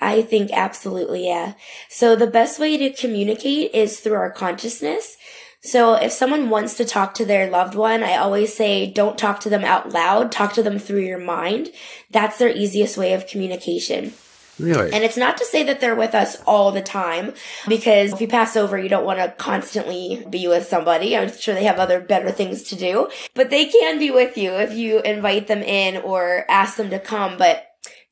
I 0.01 0.23
think 0.23 0.53
absolutely, 0.53 1.27
yeah. 1.27 1.55
So 1.89 2.15
the 2.15 2.29
best 2.29 2.61
way 2.61 2.77
to 2.77 2.93
communicate 2.93 3.75
is 3.75 3.99
through 3.99 4.15
our 4.15 4.31
consciousness. 4.31 5.17
So 5.67 5.95
if 5.95 6.13
someone 6.13 6.49
wants 6.49 6.75
to 6.77 6.85
talk 6.85 7.15
to 7.15 7.25
their 7.25 7.51
loved 7.51 7.75
one, 7.75 8.03
I 8.03 8.17
always 8.17 8.55
say 8.55 8.91
don't 8.91 9.19
talk 9.19 9.41
to 9.41 9.51
them 9.51 9.65
out 9.65 9.93
loud, 9.93 10.31
talk 10.33 10.55
to 10.55 10.63
them 10.63 10.79
through 10.79 11.01
your 11.01 11.19
mind. 11.19 11.71
That's 12.11 12.39
their 12.39 12.51
easiest 12.51 12.97
way 12.97 13.13
of 13.13 13.27
communication. 13.27 14.13
Really? 14.59 14.91
And 14.91 15.05
it's 15.05 15.19
not 15.19 15.37
to 15.37 15.45
say 15.45 15.65
that 15.65 15.81
they're 15.81 15.95
with 15.95 16.15
us 16.15 16.41
all 16.47 16.73
the 16.73 16.81
time, 16.81 17.35
because 17.69 18.15
if 18.15 18.23
you 18.23 18.29
pass 18.29 18.57
over, 18.57 18.79
you 18.79 18.89
don't 18.89 19.05
want 19.05 19.19
to 19.19 19.29
constantly 19.37 20.25
be 20.31 20.49
with 20.49 20.67
somebody. 20.67 21.15
I'm 21.15 21.31
sure 21.31 21.55
they 21.55 21.65
have 21.65 21.79
other 21.79 22.01
better 22.01 22.31
things 22.31 22.63
to 22.71 22.77
do, 22.77 23.11
but 23.35 23.51
they 23.51 23.67
can 23.67 23.99
be 23.99 24.11
with 24.11 24.39
you 24.39 24.53
if 24.53 24.73
you 24.73 25.03
invite 25.03 25.47
them 25.49 25.63
in 25.63 25.99
or 25.99 26.47
ask 26.49 26.79
them 26.79 26.89
to 26.89 26.99
come. 26.99 27.37
But 27.37 27.67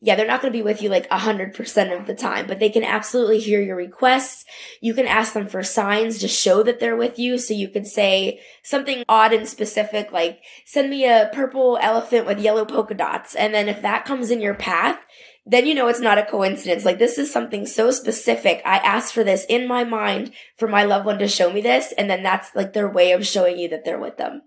yeah, 0.05 0.17
they're 0.17 0.27
not 0.27 0.43
going 0.43 0.53
to 0.53 0.59
be 0.59 0.63
with 0.63 0.83
you 0.83 0.91
like 0.91 1.09
100% 1.09 1.99
of 1.99 2.07
the 2.07 2.15
time, 2.15 2.47
but 2.47 2.59
they 2.59 2.69
can 2.69 2.85
absolutely 2.85 3.41
hear 3.41 3.63
your 3.63 3.75
requests. 3.75 4.45
You 4.83 4.93
can 4.93 5.07
ask 5.07 5.33
them 5.33 5.47
for 5.47 5.63
signs 5.63 6.19
to 6.19 6.29
show 6.29 6.63
that 6.63 6.79
they're 6.79 6.95
with 6.95 7.19
you. 7.19 7.39
So 7.39 7.55
you 7.55 7.71
can 7.71 7.87
say 7.87 8.39
something 8.63 9.03
odd 9.09 9.33
and 9.33 9.49
specific, 9.49 10.13
like 10.13 10.43
send 10.67 10.91
me 10.91 11.07
a 11.07 11.31
purple 11.33 11.79
elephant 11.81 12.27
with 12.27 12.39
yellow 12.39 12.67
polka 12.67 12.93
dots. 12.93 13.35
And 13.35 13.55
then 13.55 13.67
if 13.67 13.81
that 13.81 14.05
comes 14.05 14.31
in 14.31 14.43
your 14.43 14.53
path, 14.53 14.99
then 15.47 15.65
you 15.65 15.75
know 15.75 15.89
it's 15.89 16.01
not 16.01 16.19
a 16.19 16.27
coincidence. 16.27 16.85
Like 16.85 16.99
this 16.99 17.17
is 17.17 17.33
something 17.33 17.65
so 17.65 17.91
specific. 17.91 18.61
I 18.67 18.77
asked 18.77 19.15
for 19.15 19.25
this 19.25 19.47
in 19.49 19.67
my 19.67 19.85
mind 19.85 20.33
for 20.59 20.69
my 20.69 20.85
loved 20.85 21.07
one 21.07 21.19
to 21.19 21.29
show 21.29 21.51
me 21.51 21.63
this. 21.63 21.95
And 21.97 22.11
then 22.11 22.23
that's 22.23 22.55
like 22.55 22.75
their 22.75 22.91
way 22.91 23.13
of 23.13 23.27
showing 23.27 23.59
you 23.59 23.71
that 23.71 23.87
they're 23.87 23.99
with 23.99 24.19
them. 24.19 24.43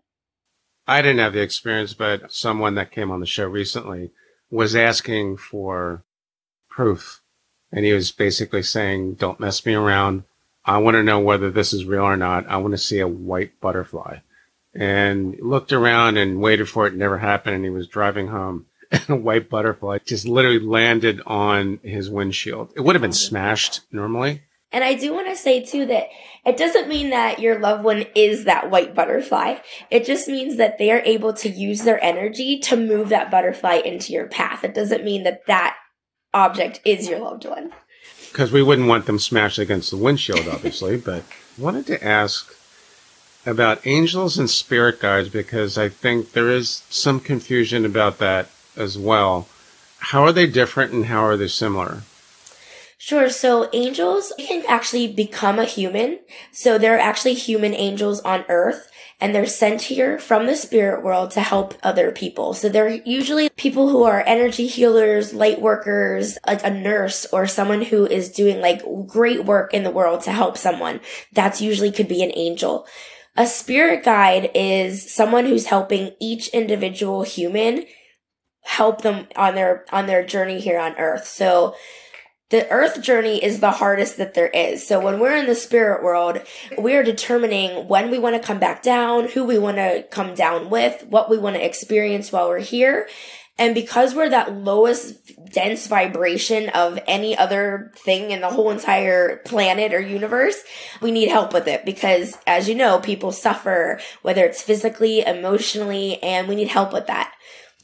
I 0.86 1.02
didn't 1.02 1.18
have 1.18 1.34
the 1.34 1.42
experience, 1.42 1.96
but 1.96 2.32
someone 2.32 2.76
that 2.76 2.92
came 2.92 3.10
on 3.10 3.22
the 3.22 3.26
show 3.26 3.48
recently 3.48 4.12
was 4.50 4.76
asking 4.76 5.38
for 5.38 6.04
proof. 6.70 7.22
And 7.72 7.86
he 7.86 7.94
was 7.94 8.12
basically 8.12 8.64
saying, 8.64 9.16
don't 9.16 9.40
mess 9.40 9.66
me 9.66 9.74
around. 9.74 10.24
I 10.64 10.78
want 10.78 10.96
to 10.96 11.04
know 11.04 11.20
whether 11.20 11.50
this 11.50 11.74
is 11.74 11.86
real 11.86 12.04
or 12.04 12.18
not. 12.18 12.48
I 12.48 12.58
want 12.58 12.74
to 12.74 12.78
see 12.78 13.00
a 13.00 13.08
white 13.08 13.60
butterfly. 13.60 14.20
And 14.74 15.38
looked 15.42 15.74
around 15.74 16.18
and 16.18 16.42
waited 16.42 16.70
for 16.70 16.86
it. 16.86 16.94
it 16.94 16.98
never 16.98 17.18
happened. 17.18 17.56
And 17.56 17.66
he 17.66 17.70
was 17.70 17.88
driving 17.88 18.28
home 18.28 18.68
and 18.92 19.10
a 19.10 19.16
white 19.16 19.50
butterfly 19.50 20.00
just 20.06 20.26
literally 20.26 20.60
landed 20.60 21.22
on 21.26 21.80
his 21.84 22.10
windshield. 22.10 22.72
It 22.76 22.82
would 22.82 22.96
have 22.96 23.02
been 23.02 23.10
oh, 23.10 23.14
smashed 23.14 23.82
normally. 23.92 24.44
And 24.72 24.84
I 24.84 24.94
do 24.94 25.14
want 25.14 25.28
to 25.28 25.36
say 25.36 25.64
too 25.64 25.86
that 25.88 26.08
it 26.48 26.56
doesn't 26.56 26.88
mean 26.88 27.10
that 27.10 27.40
your 27.40 27.60
loved 27.60 27.84
one 27.84 28.06
is 28.16 28.46
that 28.46 28.72
white 28.72 28.96
butterfly. 28.96 29.58
It 29.92 30.06
just 30.06 30.30
means 30.30 30.56
that 30.56 30.78
they 30.78 30.92
are 30.92 31.02
able 31.04 31.34
to 31.34 31.50
use 31.50 31.82
their 31.82 32.02
energy 32.02 32.58
to 32.60 32.78
move 32.78 33.10
that 33.10 33.30
butterfly 33.30 33.82
into 33.84 34.14
your 34.14 34.28
path. 34.28 34.64
It 34.64 34.74
doesn't 34.74 35.04
mean 35.04 35.24
that 35.24 35.46
that 35.48 35.76
object 36.34 36.80
is 36.86 37.10
your 37.10 37.20
loved 37.20 37.44
one. 37.44 37.74
Because 38.32 38.54
we 38.54 38.64
wouldn't 38.64 38.88
want 38.88 39.08
them 39.08 39.20
smashed 39.20 39.60
against 39.60 39.92
the 39.92 39.98
windshield, 39.98 40.48
obviously, 40.48 40.96
but 41.12 41.24
wanted 41.58 41.86
to 41.88 42.02
ask 42.02 42.56
about 43.46 43.86
angels 43.86 44.38
and 44.38 44.50
spirit 44.50 45.02
guides 45.02 45.28
because 45.28 45.78
I 45.78 45.90
think 45.90 46.32
there 46.32 46.50
is 46.50 46.84
some 46.90 47.20
confusion 47.20 47.86
about 47.86 48.20
that 48.20 48.50
as 48.78 48.98
well. 48.98 49.50
How 50.00 50.24
are 50.24 50.32
they 50.32 50.48
different 50.48 50.94
and 50.94 51.08
how 51.08 51.26
are 51.26 51.36
they 51.36 51.48
similar? 51.50 52.04
Sure. 53.00 53.30
So 53.30 53.70
angels 53.74 54.34
can 54.40 54.64
actually 54.68 55.08
become 55.14 55.60
a 55.60 55.66
human. 55.66 56.20
So 56.52 56.78
there 56.78 56.96
are 56.96 57.00
actually 57.00 57.36
human 57.36 57.76
angels 57.76 58.20
on 58.22 58.44
earth 58.50 58.90
and 59.20 59.34
they're 59.34 59.46
sent 59.46 59.84
here 59.84 60.18
from 60.18 60.46
the 60.46 60.56
spirit 60.56 61.04
world 61.04 61.32
to 61.32 61.42
help 61.42 61.76
other 61.84 62.12
people. 62.12 62.54
So 62.54 62.70
they're 62.70 62.90
usually 62.90 63.50
people 63.50 63.90
who 63.90 64.04
are 64.04 64.24
energy 64.26 64.66
healers, 64.66 65.34
light 65.34 65.62
workers, 65.62 66.40
like 66.46 66.64
a 66.64 66.72
nurse 66.72 67.26
or 67.32 67.46
someone 67.46 67.84
who 67.84 68.08
is 68.08 68.32
doing 68.32 68.62
like 68.62 68.82
great 69.06 69.46
work 69.46 69.74
in 69.74 69.84
the 69.84 69.92
world 69.92 70.22
to 70.22 70.32
help 70.32 70.58
someone. 70.58 71.00
That's 71.34 71.62
usually 71.62 71.92
could 71.92 72.08
be 72.08 72.24
an 72.24 72.32
angel. 72.36 72.88
A 73.36 73.46
spirit 73.46 74.04
guide 74.04 74.50
is 74.56 75.14
someone 75.14 75.46
who's 75.46 75.68
helping 75.68 76.16
each 76.20 76.48
individual 76.50 77.22
human 77.22 77.86
help 78.64 79.02
them 79.02 79.28
on 79.36 79.56
their, 79.56 79.86
on 79.92 80.08
their 80.08 80.26
journey 80.26 80.60
here 80.60 80.80
on 80.80 80.96
earth. 80.98 81.26
So 81.28 81.76
the 82.50 82.70
earth 82.70 83.02
journey 83.02 83.44
is 83.44 83.60
the 83.60 83.72
hardest 83.72 84.18
that 84.18 84.34
there 84.34 84.48
is. 84.48 84.88
So 84.88 85.00
when 85.00 85.20
we're 85.20 85.36
in 85.36 85.48
the 85.48 85.56
spirit 85.56 86.04
world, 86.04 86.42
we 86.78 86.96
are 86.96 87.04
determining 87.04 87.88
when 87.88 88.10
we 88.10 88.20
want 88.20 88.36
to 88.36 88.46
come 88.46 88.60
back 88.60 88.82
down, 88.82 89.28
who 89.28 89.44
we 89.44 89.60
want 89.60 89.78
to 89.78 90.06
come 90.12 90.34
down 90.34 90.70
with, 90.70 91.06
what 91.10 91.30
we 91.30 91.38
want 91.38 91.58
to 91.58 91.66
experience 91.66 92.32
while 92.32 92.48
we're 92.48 92.60
here. 92.60 93.08
And 93.60 93.74
because 93.74 94.14
we're 94.14 94.30
that 94.30 94.54
lowest 94.54 95.34
dense 95.52 95.88
vibration 95.88 96.70
of 96.70 97.00
any 97.08 97.36
other 97.36 97.92
thing 97.98 98.32
in 98.32 98.42
the 98.42 98.50
whole 98.50 98.70
entire 98.70 99.38
planet 99.38 99.94
or 99.94 100.00
universe, 100.00 100.62
we 101.02 101.12
need 101.12 101.30
help 101.30 101.54
with 101.54 101.68
it 101.68 101.84
because 101.84 102.38
as 102.46 102.70
you 102.70 102.76
know, 102.76 103.00
people 103.00 103.32
suffer, 103.32 104.00
whether 104.22 104.46
it's 104.46 104.62
physically, 104.62 105.22
emotionally, 105.22 106.22
and 106.22 106.48
we 106.48 106.56
need 106.56 106.68
help 106.68 106.94
with 106.94 107.08
that. 107.08 107.34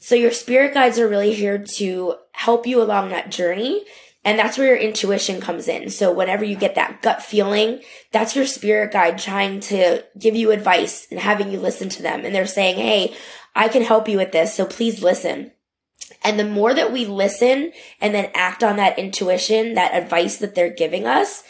So 0.00 0.14
your 0.14 0.30
spirit 0.30 0.74
guides 0.74 0.98
are 0.98 1.08
really 1.08 1.34
here 1.34 1.58
to 1.76 2.14
help 2.32 2.66
you 2.66 2.80
along 2.80 3.08
that 3.08 3.30
journey 3.30 3.84
and 4.24 4.38
that's 4.38 4.56
where 4.56 4.68
your 4.68 4.76
intuition 4.76 5.40
comes 5.40 5.68
in. 5.68 5.90
So 5.90 6.12
whenever 6.12 6.44
you 6.44 6.56
get 6.56 6.76
that 6.76 7.02
gut 7.02 7.22
feeling, 7.22 7.82
that's 8.10 8.34
your 8.34 8.46
spirit 8.46 8.92
guide 8.92 9.18
trying 9.18 9.60
to 9.60 10.04
give 10.18 10.34
you 10.34 10.50
advice 10.50 11.06
and 11.10 11.20
having 11.20 11.52
you 11.52 11.60
listen 11.60 11.90
to 11.90 12.02
them. 12.02 12.24
And 12.24 12.34
they're 12.34 12.46
saying, 12.46 12.76
Hey, 12.76 13.14
I 13.54 13.68
can 13.68 13.82
help 13.82 14.08
you 14.08 14.16
with 14.16 14.32
this. 14.32 14.54
So 14.54 14.64
please 14.64 15.02
listen. 15.02 15.52
And 16.22 16.38
the 16.38 16.44
more 16.44 16.72
that 16.72 16.92
we 16.92 17.04
listen 17.04 17.72
and 18.00 18.14
then 18.14 18.30
act 18.34 18.64
on 18.64 18.76
that 18.76 18.98
intuition, 18.98 19.74
that 19.74 19.94
advice 19.94 20.38
that 20.38 20.54
they're 20.54 20.72
giving 20.72 21.06
us, 21.06 21.44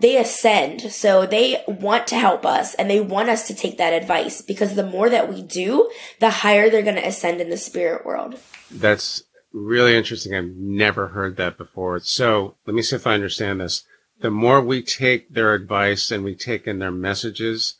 they 0.00 0.16
ascend. 0.18 0.92
So 0.92 1.26
they 1.26 1.62
want 1.66 2.06
to 2.08 2.16
help 2.16 2.44
us 2.44 2.74
and 2.74 2.90
they 2.90 3.00
want 3.00 3.30
us 3.30 3.46
to 3.48 3.54
take 3.54 3.78
that 3.78 3.94
advice 3.94 4.42
because 4.42 4.74
the 4.74 4.86
more 4.86 5.08
that 5.08 5.32
we 5.32 5.42
do, 5.42 5.90
the 6.20 6.30
higher 6.30 6.68
they're 6.68 6.82
going 6.82 6.96
to 6.96 7.06
ascend 7.06 7.40
in 7.40 7.50
the 7.50 7.56
spirit 7.56 8.04
world. 8.04 8.38
That's 8.70 9.22
really 9.52 9.96
interesting. 9.96 10.34
I've 10.34 10.54
never 10.56 11.08
heard 11.08 11.36
that 11.36 11.56
before. 11.56 12.00
So 12.00 12.56
let 12.66 12.74
me 12.74 12.82
see 12.82 12.96
if 12.96 13.06
I 13.06 13.14
understand 13.14 13.60
this. 13.60 13.84
The 14.20 14.30
more 14.30 14.60
we 14.60 14.82
take 14.82 15.32
their 15.32 15.54
advice 15.54 16.10
and 16.10 16.24
we 16.24 16.34
take 16.34 16.66
in 16.66 16.80
their 16.80 16.90
messages, 16.90 17.74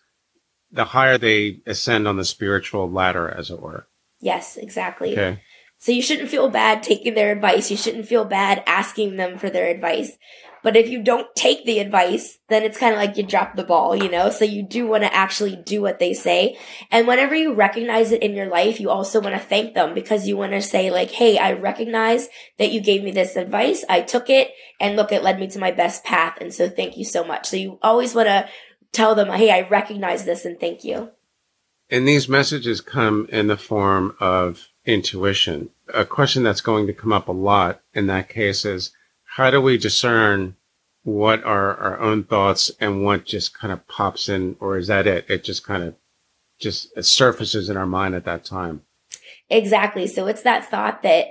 the 0.71 0.87
higher 0.87 1.19
they 1.19 1.61
ascend 1.67 2.07
on 2.07 2.17
the 2.17 2.25
spiritual 2.25 2.91
ladder, 2.91 3.29
as 3.29 3.51
it 3.51 3.61
were. 3.61 3.89
Yes, 4.21 4.57
exactly. 4.57 5.13
Okay. 5.13 5.41
So 5.79 5.93
you 5.93 6.03
shouldn't 6.03 6.29
feel 6.29 6.49
bad 6.49 6.83
taking 6.83 7.15
their 7.15 7.33
advice. 7.33 7.71
You 7.71 7.77
shouldn't 7.77 8.07
feel 8.07 8.25
bad 8.25 8.63
asking 8.67 9.17
them 9.17 9.39
for 9.39 9.49
their 9.49 9.69
advice. 9.69 10.19
But 10.63 10.77
if 10.77 10.89
you 10.89 11.03
don't 11.03 11.27
take 11.35 11.65
the 11.65 11.79
advice, 11.79 12.39
then 12.49 12.63
it's 12.63 12.79
kind 12.79 12.93
of 12.93 12.99
like 12.99 13.17
you 13.17 13.23
drop 13.23 13.57
the 13.57 13.65
ball, 13.65 13.95
you 13.95 14.11
know? 14.11 14.31
So 14.31 14.45
you 14.45 14.63
do 14.63 14.87
want 14.87 15.05
to 15.05 15.15
actually 15.15 15.57
do 15.57 15.81
what 15.81 15.99
they 15.99 16.15
say. 16.15 16.59
And 16.91 17.07
whenever 17.07 17.35
you 17.35 17.55
recognize 17.55 18.13
it 18.13 18.23
in 18.23 18.35
your 18.35 18.49
life, 18.49 18.81
you 18.81 18.91
also 18.91 19.21
want 19.21 19.35
to 19.35 19.41
thank 19.41 19.75
them 19.75 19.95
because 19.95 20.27
you 20.27 20.37
want 20.37 20.53
to 20.53 20.63
say 20.63 20.91
like, 20.91 21.11
Hey, 21.11 21.39
I 21.39 21.53
recognize 21.53 22.29
that 22.59 22.73
you 22.73 22.81
gave 22.81 23.03
me 23.03 23.13
this 23.13 23.37
advice. 23.37 23.85
I 23.89 24.01
took 24.01 24.31
it 24.31 24.51
and 24.81 24.97
look, 24.97 25.13
it 25.13 25.23
led 25.23 25.39
me 25.39 25.49
to 25.49 25.59
my 25.59 25.71
best 25.71 26.05
path. 26.05 26.39
And 26.41 26.53
so 26.53 26.69
thank 26.69 26.97
you 26.97 27.05
so 27.05 27.25
much. 27.25 27.47
So 27.47 27.57
you 27.57 27.79
always 27.83 28.15
want 28.15 28.29
to 28.29 28.49
tell 28.93 29.15
them, 29.15 29.31
Hey, 29.31 29.51
I 29.51 29.69
recognize 29.69 30.25
this 30.25 30.45
and 30.45 30.59
thank 30.59 30.85
you. 30.85 31.11
And 31.91 32.07
these 32.07 32.29
messages 32.29 32.81
come 32.81 33.27
in 33.31 33.47
the 33.47 33.57
form 33.57 34.15
of 34.21 34.69
intuition. 34.85 35.71
A 35.95 36.05
question 36.05 36.43
that's 36.43 36.61
going 36.61 36.87
to 36.87 36.93
come 36.93 37.13
up 37.13 37.29
a 37.29 37.33
lot 37.33 37.81
in 37.95 38.07
that 38.09 38.29
case 38.29 38.65
is, 38.65 38.93
how 39.37 39.51
do 39.51 39.61
we 39.61 39.79
discern 39.79 40.57
what 41.03 41.43
are 41.45 41.77
our 41.77 41.99
own 42.01 42.25
thoughts 42.25 42.71
and 42.81 43.05
what 43.05 43.25
just 43.25 43.57
kind 43.57 43.73
of 43.73 43.87
pops 43.89 44.29
in, 44.29 44.57
or 44.61 44.77
is 44.77 44.89
that 44.89 45.07
it? 45.07 45.29
It 45.29 45.45
just 45.45 45.65
kind 45.65 45.83
of 45.83 45.95
just 46.59 47.03
surfaces 47.03 47.71
in 47.71 47.77
our 47.77 47.87
mind 47.87 48.15
at 48.15 48.25
that 48.25 48.45
time. 48.45 48.83
Exactly. 49.49 50.07
So 50.07 50.27
it's 50.27 50.43
that 50.43 50.69
thought 50.69 51.03
that 51.03 51.29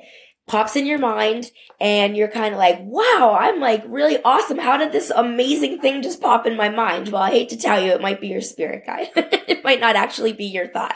pops 0.47 0.77
in 0.77 0.85
your 0.85 0.97
mind 0.97 1.51
and 1.79 2.15
you're 2.15 2.29
kind 2.29 2.53
of 2.53 2.57
like, 2.57 2.79
wow, 2.81 3.37
I'm 3.39 3.59
like 3.59 3.83
really 3.87 4.17
awesome. 4.23 4.57
How 4.57 4.77
did 4.77 4.91
this 4.91 5.11
amazing 5.11 5.79
thing 5.81 6.01
just 6.01 6.21
pop 6.21 6.47
in 6.47 6.55
my 6.55 6.69
mind? 6.69 7.09
Well, 7.09 7.21
I 7.21 7.31
hate 7.31 7.49
to 7.49 7.57
tell 7.57 7.83
you, 7.83 7.91
it 7.91 8.01
might 8.01 8.21
be 8.21 8.29
your 8.29 8.41
spirit 8.41 8.85
guide. 8.85 9.09
it 9.15 9.63
might 9.63 9.81
not 9.81 9.95
actually 9.95 10.33
be 10.33 10.45
your 10.45 10.67
thought. 10.67 10.95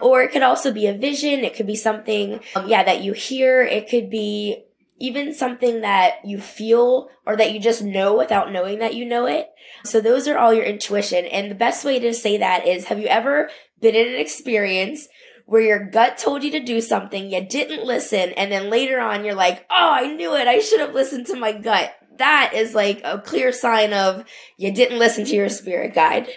Or 0.00 0.22
it 0.22 0.32
could 0.32 0.42
also 0.42 0.72
be 0.72 0.86
a 0.86 0.94
vision. 0.94 1.44
It 1.44 1.54
could 1.54 1.66
be 1.66 1.76
something, 1.76 2.40
um, 2.56 2.66
yeah, 2.66 2.82
that 2.82 3.04
you 3.04 3.12
hear. 3.12 3.62
It 3.62 3.88
could 3.88 4.10
be 4.10 4.64
even 4.98 5.34
something 5.34 5.80
that 5.82 6.24
you 6.24 6.40
feel 6.40 7.08
or 7.24 7.36
that 7.36 7.52
you 7.52 7.60
just 7.60 7.82
know 7.82 8.16
without 8.16 8.52
knowing 8.52 8.80
that 8.80 8.94
you 8.94 9.04
know 9.04 9.26
it. 9.26 9.48
So 9.84 10.00
those 10.00 10.26
are 10.26 10.38
all 10.38 10.52
your 10.52 10.64
intuition. 10.64 11.24
And 11.26 11.50
the 11.50 11.54
best 11.54 11.84
way 11.84 11.98
to 12.00 12.12
say 12.12 12.38
that 12.38 12.66
is, 12.66 12.86
have 12.86 12.98
you 12.98 13.06
ever 13.06 13.50
been 13.80 13.94
in 13.94 14.08
an 14.08 14.20
experience 14.20 15.08
where 15.46 15.62
your 15.62 15.86
gut 15.86 16.18
told 16.18 16.44
you 16.44 16.50
to 16.50 16.60
do 16.60 16.78
something, 16.80 17.30
you 17.30 17.40
didn't 17.42 17.86
listen, 17.86 18.32
and 18.32 18.52
then 18.52 18.68
later 18.68 19.00
on 19.00 19.24
you're 19.24 19.34
like, 19.34 19.64
oh, 19.70 19.90
I 19.94 20.12
knew 20.12 20.34
it. 20.34 20.46
I 20.46 20.58
should 20.58 20.80
have 20.80 20.92
listened 20.92 21.26
to 21.28 21.36
my 21.36 21.52
gut. 21.52 21.94
That 22.18 22.52
is 22.54 22.74
like 22.74 23.00
a 23.02 23.18
clear 23.18 23.50
sign 23.50 23.94
of 23.94 24.24
you 24.58 24.72
didn't 24.72 24.98
listen 24.98 25.24
to 25.24 25.34
your 25.34 25.48
spirit 25.48 25.94
guide. 25.94 26.28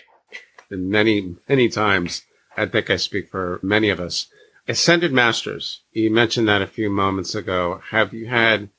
And 0.69 0.89
many, 0.89 1.35
many 1.49 1.67
times, 1.67 2.23
I 2.55 2.65
think 2.67 2.89
I 2.89 2.95
speak 2.95 3.29
for 3.29 3.59
many 3.61 3.89
of 3.89 3.99
us, 3.99 4.27
Ascended 4.67 5.11
Masters, 5.11 5.81
you 5.91 6.11
mentioned 6.11 6.47
that 6.47 6.61
a 6.61 6.67
few 6.67 6.89
moments 6.89 7.35
ago. 7.35 7.81
Have 7.89 8.13
you 8.13 8.27
had 8.27 8.69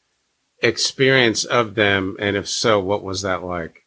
experience 0.61 1.45
of 1.45 1.75
them? 1.75 2.17
And 2.19 2.37
if 2.37 2.49
so, 2.49 2.81
what 2.81 3.03
was 3.03 3.23
that 3.23 3.43
like? 3.43 3.87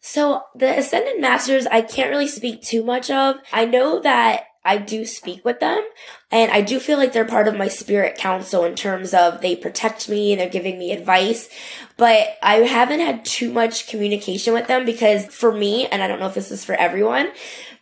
So 0.00 0.42
the 0.54 0.78
Ascended 0.78 1.20
Masters, 1.20 1.66
I 1.66 1.80
can't 1.80 2.10
really 2.10 2.28
speak 2.28 2.62
too 2.62 2.84
much 2.84 3.10
of. 3.10 3.36
I 3.52 3.64
know 3.64 4.00
that 4.00 4.44
I 4.62 4.78
do 4.78 5.04
speak 5.04 5.44
with 5.44 5.60
them 5.60 5.82
and 6.30 6.50
I 6.50 6.62
do 6.62 6.78
feel 6.80 6.98
like 6.98 7.12
they're 7.12 7.24
part 7.24 7.48
of 7.48 7.56
my 7.56 7.68
spirit 7.68 8.16
council 8.16 8.64
in 8.64 8.74
terms 8.74 9.12
of 9.12 9.40
they 9.40 9.56
protect 9.56 10.08
me 10.08 10.32
and 10.32 10.40
they're 10.40 10.48
giving 10.48 10.78
me 10.78 10.92
advice. 10.92 11.48
But 11.96 12.36
I 12.42 12.56
haven't 12.56 13.00
had 13.00 13.24
too 13.24 13.52
much 13.52 13.88
communication 13.88 14.54
with 14.54 14.66
them 14.66 14.84
because 14.84 15.26
for 15.26 15.52
me, 15.52 15.86
and 15.86 16.02
I 16.02 16.08
don't 16.08 16.18
know 16.18 16.26
if 16.26 16.34
this 16.34 16.50
is 16.50 16.64
for 16.64 16.74
everyone, 16.74 17.30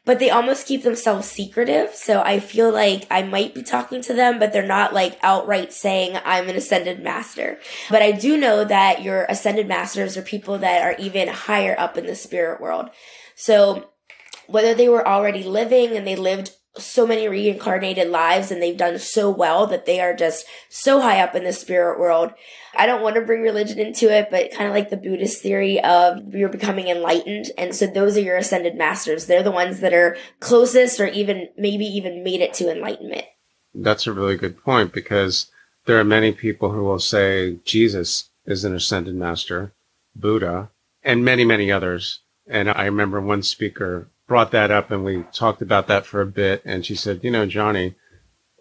but 0.04 0.18
they 0.18 0.30
almost 0.30 0.66
keep 0.66 0.82
themselves 0.82 1.28
secretive. 1.28 1.94
So 1.94 2.20
I 2.22 2.40
feel 2.40 2.72
like 2.72 3.06
I 3.10 3.22
might 3.22 3.54
be 3.54 3.62
talking 3.62 4.02
to 4.02 4.14
them, 4.14 4.38
but 4.38 4.52
they're 4.52 4.66
not 4.66 4.92
like 4.92 5.18
outright 5.22 5.72
saying 5.72 6.18
I'm 6.24 6.48
an 6.48 6.56
ascended 6.56 7.02
master. 7.02 7.58
But 7.88 8.02
I 8.02 8.12
do 8.12 8.36
know 8.36 8.64
that 8.64 9.02
your 9.02 9.24
ascended 9.28 9.68
masters 9.68 10.16
are 10.16 10.22
people 10.22 10.58
that 10.58 10.82
are 10.82 10.96
even 10.98 11.28
higher 11.28 11.76
up 11.78 11.96
in 11.96 12.06
the 12.06 12.16
spirit 12.16 12.60
world. 12.60 12.90
So 13.36 13.90
whether 14.46 14.74
they 14.74 14.88
were 14.88 15.06
already 15.06 15.44
living 15.44 15.96
and 15.96 16.06
they 16.06 16.16
lived 16.16 16.50
so 16.76 17.06
many 17.06 17.28
reincarnated 17.28 18.08
lives 18.08 18.50
and 18.50 18.62
they've 18.62 18.76
done 18.76 18.98
so 18.98 19.30
well 19.30 19.66
that 19.66 19.84
they 19.84 20.00
are 20.00 20.14
just 20.14 20.46
so 20.70 21.00
high 21.00 21.20
up 21.20 21.34
in 21.34 21.44
the 21.44 21.52
spirit 21.52 21.98
world. 21.98 22.32
I 22.74 22.86
don't 22.86 23.02
want 23.02 23.16
to 23.16 23.22
bring 23.22 23.42
religion 23.42 23.78
into 23.78 24.10
it, 24.10 24.28
but 24.30 24.52
kind 24.52 24.68
of 24.68 24.74
like 24.74 24.88
the 24.88 24.96
Buddhist 24.96 25.42
theory 25.42 25.80
of 25.80 26.34
you're 26.34 26.48
becoming 26.48 26.88
enlightened. 26.88 27.50
And 27.58 27.74
so 27.74 27.86
those 27.86 28.16
are 28.16 28.22
your 28.22 28.38
ascended 28.38 28.76
masters. 28.76 29.26
They're 29.26 29.42
the 29.42 29.50
ones 29.50 29.80
that 29.80 29.92
are 29.92 30.16
closest 30.40 30.98
or 30.98 31.08
even 31.08 31.48
maybe 31.58 31.84
even 31.84 32.24
made 32.24 32.40
it 32.40 32.54
to 32.54 32.70
enlightenment. 32.70 33.26
That's 33.74 34.06
a 34.06 34.12
really 34.12 34.36
good 34.36 34.62
point 34.62 34.92
because 34.92 35.50
there 35.84 35.98
are 35.98 36.04
many 36.04 36.32
people 36.32 36.72
who 36.72 36.84
will 36.84 36.98
say 36.98 37.58
Jesus 37.64 38.30
is 38.46 38.64
an 38.64 38.74
ascended 38.74 39.14
master, 39.14 39.72
Buddha, 40.16 40.70
and 41.02 41.24
many, 41.24 41.44
many 41.44 41.70
others 41.70 42.20
And 42.46 42.68
I 42.68 42.86
remember 42.86 43.20
one 43.20 43.42
speaker 43.42 44.08
brought 44.32 44.50
that 44.50 44.70
up 44.70 44.90
and 44.90 45.04
we 45.04 45.22
talked 45.30 45.60
about 45.60 45.88
that 45.88 46.06
for 46.06 46.22
a 46.22 46.26
bit. 46.26 46.62
And 46.64 46.86
she 46.86 46.94
said, 46.94 47.22
you 47.22 47.30
know, 47.30 47.44
Johnny, 47.44 47.96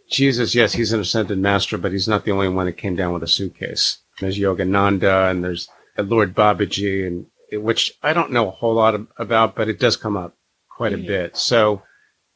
Jesus, 0.09 0.53
yes, 0.53 0.73
he's 0.73 0.91
an 0.91 0.99
ascended 0.99 1.39
master, 1.39 1.77
but 1.77 1.93
he's 1.93 2.09
not 2.09 2.25
the 2.25 2.31
only 2.31 2.49
one 2.49 2.65
that 2.65 2.73
came 2.73 2.97
down 2.97 3.13
with 3.13 3.23
a 3.23 3.27
suitcase. 3.27 3.99
There's 4.19 4.37
Yogananda 4.37 5.31
and 5.31 5.41
there's 5.41 5.69
Lord 5.97 6.35
Babaji, 6.35 7.07
and 7.07 7.63
which 7.63 7.93
I 8.03 8.11
don't 8.11 8.33
know 8.33 8.49
a 8.49 8.51
whole 8.51 8.73
lot 8.73 8.95
of, 8.95 9.07
about, 9.15 9.55
but 9.55 9.69
it 9.69 9.79
does 9.79 9.95
come 9.95 10.17
up 10.17 10.35
quite 10.75 10.91
mm-hmm. 10.91 11.05
a 11.05 11.07
bit. 11.07 11.37
So 11.37 11.83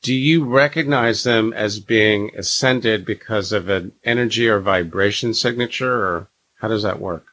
do 0.02 0.14
you 0.14 0.46
recognize 0.46 1.24
them 1.24 1.52
as 1.52 1.82
being 1.82 2.32
ascended 2.38 3.06
because 3.06 3.52
of 3.52 3.68
an 3.68 3.92
energy 4.06 4.48
or 4.48 4.62
vibration 4.62 5.34
signature, 5.34 5.94
or 5.94 6.30
how 6.62 6.70
does 6.70 6.84
that 6.84 7.02
work? 7.02 7.26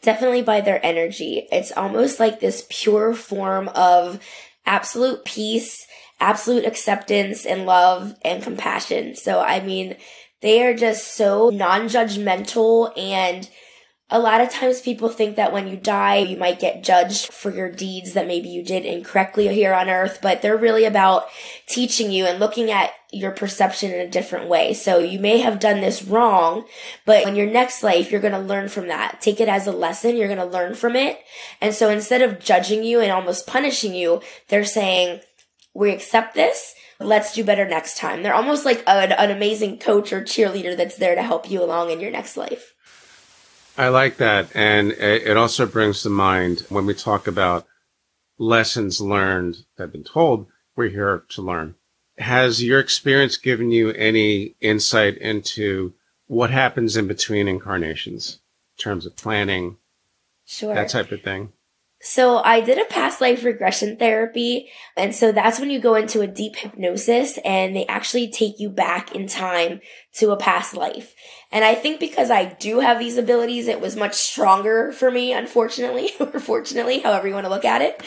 Definitely 0.00 0.40
by 0.40 0.62
their 0.62 0.80
energy. 0.82 1.46
It's 1.52 1.72
almost 1.72 2.18
like 2.18 2.40
this 2.40 2.66
pure 2.70 3.12
form 3.12 3.68
of 3.74 4.18
absolute 4.70 5.24
peace, 5.24 5.84
absolute 6.20 6.64
acceptance 6.64 7.44
and 7.44 7.66
love 7.66 8.14
and 8.24 8.42
compassion. 8.42 9.16
So, 9.16 9.40
I 9.40 9.60
mean, 9.60 9.96
they 10.40 10.64
are 10.64 10.74
just 10.74 11.16
so 11.16 11.50
non 11.50 11.88
judgmental 11.88 12.96
and 12.96 13.50
a 14.10 14.18
lot 14.18 14.40
of 14.40 14.50
times 14.50 14.80
people 14.80 15.08
think 15.08 15.36
that 15.36 15.52
when 15.52 15.68
you 15.68 15.76
die, 15.76 16.16
you 16.16 16.36
might 16.36 16.58
get 16.58 16.82
judged 16.82 17.32
for 17.32 17.50
your 17.50 17.70
deeds 17.70 18.12
that 18.14 18.26
maybe 18.26 18.48
you 18.48 18.64
did 18.64 18.84
incorrectly 18.84 19.48
here 19.48 19.72
on 19.72 19.88
earth, 19.88 20.18
but 20.20 20.42
they're 20.42 20.56
really 20.56 20.84
about 20.84 21.28
teaching 21.66 22.10
you 22.10 22.26
and 22.26 22.40
looking 22.40 22.70
at 22.70 22.90
your 23.12 23.30
perception 23.30 23.92
in 23.92 24.00
a 24.00 24.10
different 24.10 24.48
way. 24.48 24.74
So 24.74 24.98
you 24.98 25.20
may 25.20 25.38
have 25.38 25.60
done 25.60 25.80
this 25.80 26.04
wrong, 26.04 26.64
but 27.04 27.26
in 27.26 27.36
your 27.36 27.48
next 27.50 27.82
life, 27.82 28.10
you're 28.10 28.20
going 28.20 28.32
to 28.32 28.40
learn 28.40 28.68
from 28.68 28.88
that. 28.88 29.20
Take 29.20 29.40
it 29.40 29.48
as 29.48 29.66
a 29.66 29.72
lesson. 29.72 30.16
You're 30.16 30.28
going 30.28 30.38
to 30.38 30.44
learn 30.44 30.74
from 30.74 30.96
it. 30.96 31.18
And 31.60 31.72
so 31.74 31.88
instead 31.88 32.22
of 32.22 32.40
judging 32.40 32.82
you 32.82 33.00
and 33.00 33.12
almost 33.12 33.46
punishing 33.46 33.94
you, 33.94 34.22
they're 34.48 34.64
saying, 34.64 35.20
we 35.72 35.92
accept 35.92 36.34
this. 36.34 36.74
Let's 36.98 37.32
do 37.32 37.44
better 37.44 37.66
next 37.66 37.96
time. 37.96 38.22
They're 38.22 38.34
almost 38.34 38.64
like 38.64 38.82
an, 38.86 39.12
an 39.12 39.30
amazing 39.30 39.78
coach 39.78 40.12
or 40.12 40.20
cheerleader 40.20 40.76
that's 40.76 40.96
there 40.96 41.14
to 41.14 41.22
help 41.22 41.48
you 41.48 41.62
along 41.62 41.90
in 41.90 42.00
your 42.00 42.10
next 42.10 42.36
life. 42.36 42.69
I 43.80 43.88
like 43.88 44.18
that. 44.18 44.54
And 44.54 44.92
it 44.92 45.38
also 45.38 45.64
brings 45.64 46.02
to 46.02 46.10
mind 46.10 46.66
when 46.68 46.84
we 46.84 46.92
talk 46.92 47.26
about 47.26 47.66
lessons 48.38 49.00
learned 49.00 49.64
that 49.76 49.84
have 49.84 49.92
been 49.92 50.04
told, 50.04 50.48
we're 50.76 50.90
here 50.90 51.24
to 51.30 51.40
learn. 51.40 51.76
Has 52.18 52.62
your 52.62 52.78
experience 52.78 53.38
given 53.38 53.70
you 53.70 53.90
any 53.92 54.54
insight 54.60 55.16
into 55.16 55.94
what 56.26 56.50
happens 56.50 56.94
in 56.94 57.06
between 57.06 57.48
incarnations 57.48 58.40
in 58.76 58.82
terms 58.82 59.06
of 59.06 59.16
planning? 59.16 59.78
Sure. 60.44 60.74
That 60.74 60.90
type 60.90 61.10
of 61.10 61.22
thing. 61.22 61.54
So 62.02 62.38
I 62.38 62.62
did 62.62 62.78
a 62.78 62.86
past 62.86 63.20
life 63.20 63.44
regression 63.44 63.96
therapy. 63.98 64.70
And 64.96 65.14
so 65.14 65.32
that's 65.32 65.60
when 65.60 65.68
you 65.68 65.78
go 65.78 65.94
into 65.94 66.22
a 66.22 66.26
deep 66.26 66.56
hypnosis 66.56 67.38
and 67.44 67.76
they 67.76 67.86
actually 67.86 68.30
take 68.30 68.58
you 68.58 68.70
back 68.70 69.14
in 69.14 69.26
time 69.26 69.80
to 70.14 70.30
a 70.30 70.36
past 70.36 70.74
life. 70.74 71.14
And 71.52 71.62
I 71.62 71.74
think 71.74 72.00
because 72.00 72.30
I 72.30 72.46
do 72.54 72.80
have 72.80 72.98
these 72.98 73.18
abilities, 73.18 73.68
it 73.68 73.82
was 73.82 73.96
much 73.96 74.14
stronger 74.14 74.92
for 74.92 75.10
me, 75.10 75.32
unfortunately, 75.34 76.12
or 76.20 76.40
fortunately, 76.40 77.00
however 77.00 77.28
you 77.28 77.34
want 77.34 77.44
to 77.44 77.50
look 77.50 77.66
at 77.66 77.82
it. 77.82 78.02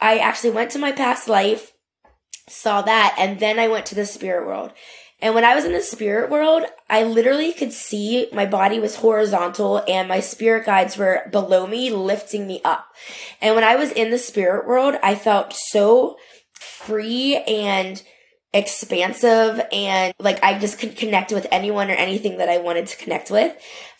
I 0.00 0.18
actually 0.18 0.50
went 0.50 0.70
to 0.70 0.78
my 0.78 0.92
past 0.92 1.28
life, 1.28 1.74
saw 2.48 2.80
that, 2.82 3.14
and 3.18 3.40
then 3.40 3.58
I 3.58 3.68
went 3.68 3.84
to 3.86 3.94
the 3.94 4.06
spirit 4.06 4.46
world. 4.46 4.72
And 5.20 5.34
when 5.34 5.44
I 5.44 5.56
was 5.56 5.64
in 5.64 5.72
the 5.72 5.80
spirit 5.80 6.30
world, 6.30 6.64
I 6.88 7.02
literally 7.02 7.52
could 7.52 7.72
see 7.72 8.28
my 8.32 8.46
body 8.46 8.78
was 8.78 8.96
horizontal 8.96 9.82
and 9.88 10.08
my 10.08 10.20
spirit 10.20 10.64
guides 10.64 10.96
were 10.96 11.28
below 11.32 11.66
me, 11.66 11.90
lifting 11.90 12.46
me 12.46 12.60
up. 12.64 12.86
And 13.40 13.54
when 13.56 13.64
I 13.64 13.76
was 13.76 13.90
in 13.90 14.10
the 14.10 14.18
spirit 14.18 14.66
world, 14.66 14.94
I 15.02 15.16
felt 15.16 15.52
so 15.52 16.16
free 16.52 17.36
and 17.36 18.00
expansive 18.54 19.60
and 19.72 20.14
like 20.18 20.42
I 20.42 20.58
just 20.58 20.78
could 20.78 20.96
connect 20.96 21.32
with 21.32 21.46
anyone 21.50 21.90
or 21.90 21.94
anything 21.94 22.38
that 22.38 22.48
I 22.48 22.58
wanted 22.58 22.86
to 22.86 22.96
connect 22.96 23.30
with. 23.30 23.54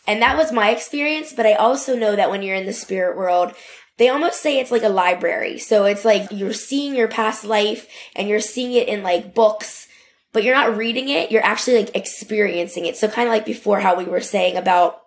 And 0.06 0.22
that 0.22 0.38
was 0.38 0.52
my 0.52 0.70
experience, 0.70 1.32
but 1.32 1.46
I 1.46 1.54
also 1.54 1.96
know 1.96 2.16
that 2.16 2.30
when 2.30 2.42
you're 2.42 2.56
in 2.56 2.64
the 2.64 2.72
spirit 2.72 3.16
world, 3.16 3.52
they 3.98 4.08
almost 4.08 4.40
say 4.40 4.58
it's 4.58 4.70
like 4.70 4.84
a 4.84 4.88
library. 4.88 5.58
So 5.58 5.84
it's 5.84 6.04
like 6.04 6.28
you're 6.30 6.52
seeing 6.52 6.94
your 6.94 7.08
past 7.08 7.44
life 7.44 7.88
and 8.14 8.28
you're 8.28 8.40
seeing 8.40 8.72
it 8.72 8.88
in 8.88 9.02
like 9.02 9.34
books 9.34 9.87
but 10.32 10.44
you're 10.44 10.54
not 10.54 10.76
reading 10.76 11.08
it, 11.08 11.30
you're 11.30 11.44
actually 11.44 11.78
like 11.78 11.96
experiencing 11.96 12.86
it. 12.86 12.96
So 12.96 13.08
kind 13.08 13.28
of 13.28 13.32
like 13.32 13.46
before 13.46 13.80
how 13.80 13.96
we 13.96 14.04
were 14.04 14.20
saying 14.20 14.56
about 14.56 15.00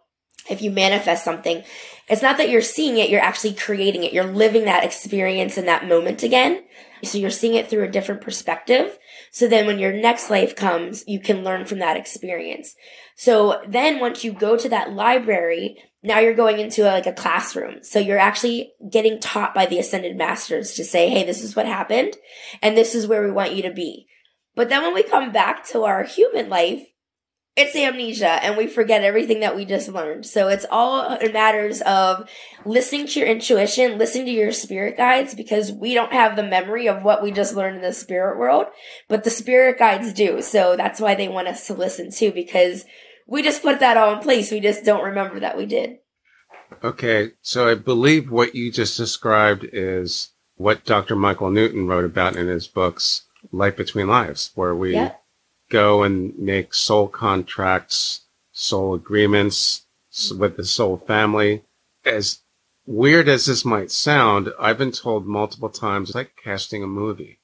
if 0.49 0.61
you 0.61 0.71
manifest 0.71 1.23
something, 1.23 1.63
it's 2.07 2.21
not 2.21 2.37
that 2.37 2.49
you're 2.49 2.61
seeing 2.61 2.97
it, 2.97 3.09
you're 3.09 3.21
actually 3.21 3.53
creating 3.53 4.03
it. 4.03 4.13
You're 4.13 4.25
living 4.25 4.65
that 4.65 4.83
experience 4.83 5.57
in 5.57 5.65
that 5.65 5.87
moment 5.87 6.23
again. 6.23 6.63
So 7.03 7.17
you're 7.17 7.29
seeing 7.29 7.55
it 7.55 7.69
through 7.69 7.83
a 7.83 7.91
different 7.91 8.21
perspective. 8.21 8.97
So 9.31 9.47
then 9.47 9.65
when 9.65 9.79
your 9.79 9.93
next 9.93 10.29
life 10.29 10.55
comes, 10.55 11.03
you 11.07 11.19
can 11.19 11.43
learn 11.43 11.65
from 11.65 11.79
that 11.79 11.97
experience. 11.97 12.75
So 13.15 13.61
then 13.67 13.99
once 13.99 14.23
you 14.23 14.33
go 14.33 14.57
to 14.57 14.69
that 14.69 14.93
library, 14.93 15.77
now 16.03 16.19
you're 16.19 16.33
going 16.33 16.59
into 16.59 16.83
a, 16.83 16.91
like 16.91 17.05
a 17.05 17.13
classroom. 17.13 17.83
So 17.83 17.99
you're 17.99 18.17
actually 18.17 18.73
getting 18.89 19.19
taught 19.19 19.53
by 19.53 19.67
the 19.67 19.79
ascended 19.79 20.17
masters 20.17 20.73
to 20.73 20.83
say, 20.83 21.09
Hey, 21.09 21.23
this 21.23 21.43
is 21.43 21.55
what 21.55 21.65
happened 21.65 22.17
and 22.61 22.75
this 22.75 22.95
is 22.95 23.07
where 23.07 23.23
we 23.23 23.31
want 23.31 23.53
you 23.53 23.63
to 23.63 23.73
be. 23.73 24.07
But 24.55 24.69
then 24.69 24.81
when 24.83 24.93
we 24.93 25.03
come 25.03 25.31
back 25.31 25.65
to 25.67 25.83
our 25.83 26.03
human 26.03 26.49
life, 26.49 26.85
it's 27.55 27.75
amnesia 27.75 28.29
and 28.29 28.55
we 28.55 28.65
forget 28.67 29.03
everything 29.03 29.41
that 29.41 29.55
we 29.55 29.65
just 29.65 29.89
learned. 29.89 30.25
So 30.25 30.47
it's 30.47 30.65
all 30.71 31.17
matters 31.33 31.81
of 31.81 32.29
listening 32.65 33.07
to 33.07 33.19
your 33.19 33.27
intuition, 33.27 33.97
listening 33.97 34.25
to 34.27 34.31
your 34.31 34.53
spirit 34.53 34.95
guides 34.95 35.35
because 35.35 35.71
we 35.71 35.93
don't 35.93 36.13
have 36.13 36.35
the 36.35 36.43
memory 36.43 36.87
of 36.87 37.03
what 37.03 37.21
we 37.21 37.31
just 37.31 37.55
learned 37.55 37.75
in 37.75 37.81
the 37.81 37.91
spirit 37.91 38.39
world, 38.39 38.67
but 39.09 39.25
the 39.25 39.29
spirit 39.29 39.77
guides 39.77 40.13
do. 40.13 40.41
So 40.41 40.77
that's 40.77 41.01
why 41.01 41.15
they 41.15 41.27
want 41.27 41.49
us 41.49 41.67
to 41.67 41.73
listen 41.73 42.09
too 42.11 42.31
because 42.31 42.85
we 43.27 43.43
just 43.43 43.61
put 43.61 43.81
that 43.81 43.97
all 43.97 44.13
in 44.13 44.19
place. 44.19 44.49
We 44.49 44.61
just 44.61 44.85
don't 44.85 45.03
remember 45.03 45.41
that 45.41 45.57
we 45.57 45.65
did. 45.65 45.97
Okay. 46.83 47.31
So 47.41 47.67
I 47.69 47.75
believe 47.75 48.31
what 48.31 48.55
you 48.55 48.71
just 48.71 48.95
described 48.95 49.65
is 49.73 50.29
what 50.55 50.85
Dr. 50.85 51.17
Michael 51.17 51.51
Newton 51.51 51.85
wrote 51.85 52.05
about 52.05 52.37
in 52.37 52.47
his 52.47 52.67
books 52.67 53.23
Life 53.51 53.75
Between 53.75 54.07
Lives, 54.07 54.51
where 54.55 54.75
we 54.75 54.93
yeah. 54.93 55.13
go 55.69 56.03
and 56.03 56.37
make 56.37 56.73
soul 56.73 57.07
contracts, 57.07 58.21
soul 58.51 58.93
agreements 58.93 59.83
with 60.37 60.57
the 60.57 60.65
soul 60.65 60.97
family. 60.97 61.63
As 62.05 62.39
weird 62.85 63.29
as 63.29 63.45
this 63.45 63.63
might 63.63 63.91
sound, 63.91 64.51
I've 64.59 64.77
been 64.77 64.91
told 64.91 65.25
multiple 65.25 65.69
times, 65.69 66.09
it's 66.09 66.15
like 66.15 66.35
casting 66.43 66.83
a 66.83 66.87
movie. 66.87 67.39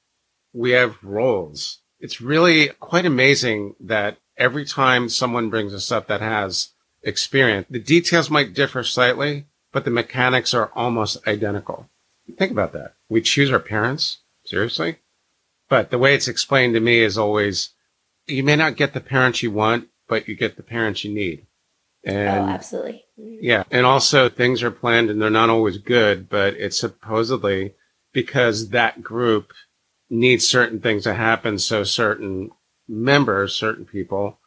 We 0.52 0.70
have 0.72 1.02
roles. 1.02 1.78
It's 2.00 2.20
really 2.20 2.68
quite 2.80 3.06
amazing 3.06 3.74
that 3.80 4.18
every 4.36 4.64
time 4.64 5.08
someone 5.08 5.50
brings 5.50 5.74
us 5.74 5.90
up 5.90 6.06
that 6.08 6.20
has 6.20 6.70
experience, 7.02 7.66
the 7.70 7.78
details 7.78 8.30
might 8.30 8.54
differ 8.54 8.82
slightly, 8.84 9.46
but 9.72 9.84
the 9.84 9.90
mechanics 9.90 10.54
are 10.54 10.70
almost 10.74 11.26
identical. 11.26 11.88
Think 12.36 12.52
about 12.52 12.72
that. 12.72 12.94
We 13.08 13.20
choose 13.20 13.50
our 13.50 13.58
parents. 13.58 14.18
Seriously? 14.44 14.98
But 15.68 15.90
the 15.90 15.98
way 15.98 16.14
it's 16.14 16.28
explained 16.28 16.74
to 16.74 16.80
me 16.80 17.00
is 17.00 17.18
always, 17.18 17.70
you 18.26 18.42
may 18.42 18.56
not 18.56 18.76
get 18.76 18.94
the 18.94 19.00
parents 19.00 19.42
you 19.42 19.50
want, 19.50 19.88
but 20.08 20.28
you 20.28 20.36
get 20.36 20.56
the 20.56 20.62
parents 20.62 21.04
you 21.04 21.12
need. 21.12 21.46
And 22.04 22.48
oh, 22.48 22.48
absolutely. 22.48 23.04
Mm-hmm. 23.18 23.38
Yeah. 23.40 23.64
And 23.70 23.84
also 23.84 24.28
things 24.28 24.62
are 24.62 24.70
planned 24.70 25.10
and 25.10 25.20
they're 25.20 25.30
not 25.30 25.50
always 25.50 25.78
good, 25.78 26.28
but 26.28 26.54
it's 26.54 26.78
supposedly 26.78 27.74
because 28.12 28.70
that 28.70 29.02
group 29.02 29.52
needs 30.08 30.48
certain 30.48 30.80
things 30.80 31.04
to 31.04 31.14
happen. 31.14 31.58
So 31.58 31.84
certain 31.84 32.50
members, 32.88 33.54
certain 33.54 33.84
people 33.84 34.38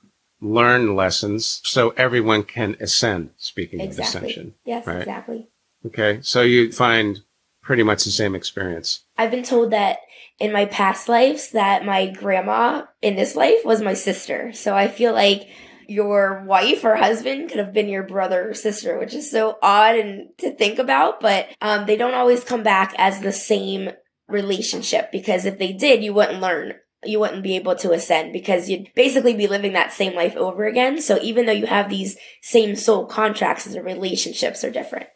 learn 0.42 0.96
lessons 0.96 1.62
so 1.64 1.92
everyone 1.92 2.44
can 2.44 2.76
ascend, 2.80 3.30
speaking 3.38 3.80
exactly. 3.80 4.04
of 4.04 4.24
ascension. 4.24 4.54
Yes, 4.66 4.88
right? 4.88 4.98
exactly. 4.98 5.48
Okay. 5.86 6.20
So 6.24 6.42
you 6.42 6.72
find 6.72 7.20
pretty 7.62 7.84
much 7.84 8.04
the 8.04 8.12
same 8.12 8.34
experience. 8.34 9.04
I've 9.18 9.30
been 9.30 9.44
told 9.44 9.72
that 9.72 10.00
in 10.42 10.52
my 10.52 10.66
past 10.66 11.08
lives 11.08 11.52
that 11.52 11.86
my 11.86 12.08
grandma 12.08 12.84
in 13.00 13.16
this 13.16 13.36
life 13.36 13.64
was 13.64 13.80
my 13.80 13.94
sister. 13.94 14.52
So 14.54 14.76
I 14.76 14.88
feel 14.88 15.14
like 15.14 15.48
your 15.88 16.44
wife 16.48 16.84
or 16.84 16.96
husband 16.96 17.50
could 17.50 17.60
have 17.60 17.74
been 17.74 17.88
your 17.88 18.02
brother 18.02 18.50
or 18.50 18.54
sister, 18.56 18.98
which 18.98 19.14
is 19.14 19.30
so 19.30 19.60
odd 19.62 19.98
and 19.98 20.30
to 20.40 20.52
think 20.52 20.80
about, 20.80 21.22
but 21.22 21.48
um, 21.62 21.86
they 21.86 21.96
don't 21.96 22.16
always 22.16 22.44
come 22.44 22.64
back 22.64 22.96
as 22.98 23.22
the 23.22 23.32
same 23.32 23.92
relationship 24.28 25.12
because 25.12 25.46
if 25.46 25.60
they 25.60 25.74
did, 25.74 26.04
you 26.04 26.12
wouldn't 26.12 26.42
learn. 26.42 26.74
You 27.04 27.20
wouldn't 27.20 27.44
be 27.44 27.56
able 27.56 27.76
to 27.76 27.92
ascend 27.92 28.34
because 28.34 28.68
you'd 28.68 28.90
basically 28.96 29.36
be 29.36 29.48
living 29.48 29.74
that 29.74 29.94
same 29.94 30.16
life 30.16 30.36
over 30.36 30.66
again. 30.66 31.02
So 31.02 31.20
even 31.22 31.46
though 31.46 31.52
you 31.52 31.68
have 31.68 31.90
these 31.90 32.18
same 32.42 32.76
soul 32.76 33.06
contracts, 33.06 33.66
the 33.66 33.84
relationships 33.84 34.64
are 34.64 34.72
different 34.72 35.08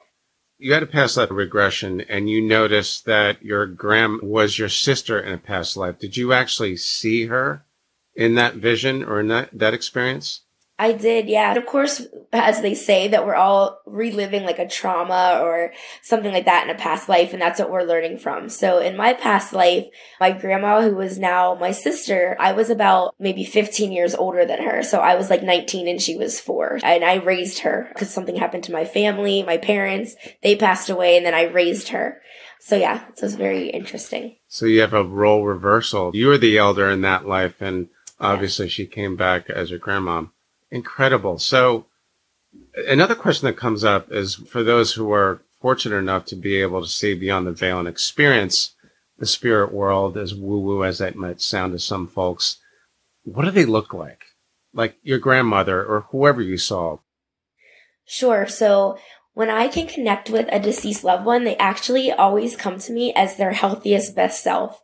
you 0.58 0.74
had 0.74 0.84
a 0.84 0.88
past 0.88 1.18
life 1.18 1.30
regression 1.32 2.02
and 2.02 2.30
you 2.30 2.42
noticed 2.42 3.06
that 3.06 3.44
your 3.44 3.66
gram 3.66 4.20
was 4.24 4.58
your 4.58 4.70
sister 4.70 5.20
in 5.20 5.34
a 5.34 5.38
past 5.38 5.76
life. 5.76 6.00
Did 6.00 6.18
you 6.18 6.34
actually 6.34 6.78
see 6.78 7.26
her 7.26 7.66
in 8.16 8.36
that 8.36 8.56
vision 8.56 9.04
or 9.04 9.20
in 9.20 9.28
that, 9.28 9.50
that 9.54 9.74
experience? 9.74 10.42
I 10.78 10.92
did, 10.92 11.30
yeah. 11.30 11.50
And 11.50 11.58
of 11.58 11.66
course, 11.66 12.06
as 12.34 12.62
they 12.62 12.74
say, 12.74 13.08
that 13.08 13.26
we're 13.26 13.36
all 13.36 13.80
reliving 13.86 14.44
like 14.44 14.60
a 14.60 14.68
trauma 14.68 15.40
or 15.42 15.72
something 16.02 16.34
like 16.34 16.46
that 16.46 16.68
in 16.68 16.76
a 16.76 16.78
past 16.78 17.08
life, 17.08 17.32
and 17.32 17.42
that's 17.42 17.60
what 17.60 17.72
we're 17.72 17.84
learning 17.84 18.18
from. 18.18 18.50
So 18.50 18.80
in 18.80 18.98
my 18.98 19.14
past 19.14 19.54
life, 19.54 19.86
my 20.20 20.32
grandma, 20.32 20.82
who 20.82 20.94
was 20.94 21.18
now 21.18 21.56
my 21.56 21.72
sister, 21.72 22.36
I 22.42 22.52
was 22.52 22.70
about 22.70 23.16
maybe 23.20 23.46
15 23.46 23.94
years 23.94 24.16
older 24.16 24.46
than 24.46 24.62
her. 24.64 24.84
So 24.84 25.00
I 25.00 25.16
was 25.16 25.30
like 25.30 25.44
19 25.44 25.88
and 25.88 26.02
she 26.02 26.18
was 26.18 26.42
four. 26.42 26.78
And 26.84 27.06
I 27.06 27.16
raised 27.16 27.60
her 27.60 27.88
because 27.94 28.10
something 28.10 28.36
happened 28.36 28.66
to 28.66 28.74
my 28.74 28.84
family, 28.84 29.44
my 29.44 29.58
parents, 29.58 30.16
they 30.44 30.58
passed 30.58 30.90
away, 30.90 31.16
and 31.16 31.26
then 31.26 31.34
I 31.34 31.44
raised 31.44 31.90
her. 31.90 32.22
So 32.60 32.76
yeah, 32.76 33.08
it 33.08 33.22
was 33.22 33.36
very 33.36 33.70
interesting. 33.70 34.36
So 34.50 34.66
you 34.66 34.82
have 34.82 34.94
a 34.94 35.04
role 35.04 35.46
reversal. 35.46 36.12
You 36.14 36.28
were 36.28 36.38
the 36.38 36.58
elder 36.58 36.90
in 36.90 37.00
that 37.02 37.26
life, 37.26 37.62
and 37.62 37.88
obviously 38.20 38.66
yeah. 38.66 38.72
she 38.72 38.88
came 38.88 39.16
back 39.16 39.50
as 39.50 39.70
your 39.70 39.80
grandma. 39.80 40.26
Incredible. 40.72 41.40
So 41.40 41.86
another 42.88 43.16
question 43.16 43.46
that 43.48 43.58
comes 43.58 43.84
up 43.84 44.12
is 44.12 44.36
for 44.36 44.64
those 44.64 44.94
who 44.94 45.12
are 45.12 45.42
fortunate 45.62 45.98
enough 45.98 46.26
to 46.26 46.36
be 46.36 46.62
able 46.62 46.82
to 46.82 46.88
see 46.88 47.14
beyond 47.14 47.48
the 47.48 47.52
veil 47.52 47.80
and 47.80 47.88
experience 47.88 48.76
the 49.18 49.26
spirit 49.26 49.74
world, 49.74 50.18
as 50.18 50.36
woo 50.36 50.60
woo 50.60 50.84
as 50.84 50.98
that 50.98 51.16
might 51.16 51.42
sound 51.42 51.74
to 51.74 51.80
some 51.80 52.08
folks, 52.08 52.58
what 53.24 53.46
do 53.46 53.52
they 53.52 53.66
look 53.66 53.94
like? 53.94 54.26
Like 54.74 54.98
your 55.04 55.20
grandmother 55.20 55.84
or 55.84 56.02
whoever 56.12 56.42
you 56.42 56.58
saw? 56.58 57.00
Sure. 58.06 58.46
So 58.46 58.98
when 59.34 59.50
I 59.50 59.68
can 59.68 59.88
connect 59.88 60.30
with 60.30 60.48
a 60.52 60.60
deceased 60.60 61.04
loved 61.04 61.26
one, 61.26 61.44
they 61.44 61.58
actually 61.58 62.12
always 62.12 62.56
come 62.56 62.80
to 62.80 62.92
me 62.92 63.14
as 63.14 63.38
their 63.38 63.52
healthiest, 63.52 64.16
best 64.16 64.44
self. 64.44 64.82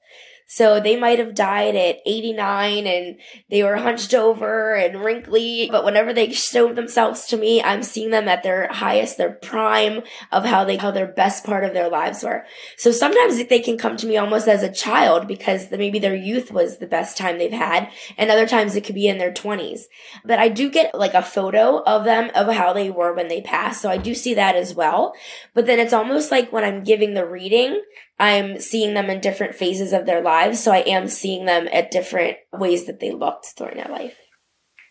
So 0.54 0.82
they 0.82 0.98
might 0.98 1.18
have 1.18 1.34
died 1.34 1.78
at 1.78 2.02
89 2.06 2.86
and 2.86 3.16
they 3.50 3.64
were 3.64 3.78
hunched 3.78 4.14
over 4.14 4.76
and 4.76 5.02
wrinkly, 5.02 5.70
but 5.72 5.86
whenever 5.86 6.12
they 6.12 6.34
show 6.34 6.74
themselves 6.74 7.26
to 7.28 7.38
me, 7.38 7.64
I'm 7.64 7.84
seeing 7.84 8.10
them 8.10 8.28
at 8.28 8.44
their 8.44 8.68
highest, 8.68 9.18
their 9.18 9.32
prime 9.32 10.02
of 10.30 10.44
how 10.44 10.66
they, 10.66 10.76
how 10.76 10.92
their 10.92 11.08
best 11.08 11.46
part 11.46 11.64
of 11.64 11.74
their 11.74 11.90
lives 11.90 12.22
were. 12.22 12.44
So 12.76 12.92
sometimes 12.92 13.42
they 13.48 13.62
can 13.62 13.78
come 13.78 13.96
to 13.96 14.06
me 14.06 14.18
almost 14.18 14.50
as 14.50 14.62
a 14.62 14.70
child 14.70 15.26
because 15.26 15.72
maybe 15.72 16.00
their 16.00 16.16
youth 16.16 16.52
was 16.52 16.80
the 16.80 16.86
best 16.86 17.18
time 17.18 17.38
they've 17.38 17.50
had. 17.50 17.90
And 18.18 18.30
other 18.30 18.46
times 18.46 18.76
it 18.76 18.84
could 18.84 18.96
be 18.96 19.08
in 19.08 19.20
their 19.20 19.32
20s. 19.32 19.84
But 20.26 20.40
I 20.40 20.50
do 20.50 20.70
get 20.70 20.94
like 20.94 21.14
a 21.14 21.22
photo 21.22 21.82
of 21.82 22.04
them 22.04 22.30
of 22.36 22.54
how 22.54 22.74
they 22.74 22.90
were 22.90 23.14
when 23.14 23.30
they 23.30 23.40
passed. 23.40 23.82
So 23.82 23.90
I 23.90 23.96
do 23.96 24.14
see 24.14 24.34
that 24.34 24.58
as 24.58 24.76
well. 24.76 25.14
But 25.54 25.66
then 25.66 25.80
it's 25.80 25.94
almost 25.94 26.30
like 26.30 26.52
when 26.52 26.66
I'm 26.66 26.84
giving 26.84 27.14
the 27.14 27.26
reading, 27.26 27.82
I'm 28.22 28.60
seeing 28.60 28.94
them 28.94 29.10
in 29.10 29.20
different 29.20 29.56
phases 29.56 29.94
of 29.94 30.06
their 30.06 30.22
lives. 30.22 30.64
So 30.64 30.72
I 30.72 30.82
am 30.82 31.08
seeing 31.08 31.46
them 31.46 31.68
at 31.74 31.90
different 31.90 32.38
ways 32.54 32.86
that 32.86 33.00
they 33.00 33.12
looked 33.12 33.58
during 33.58 33.78
their 33.78 33.90
life. 33.90 34.16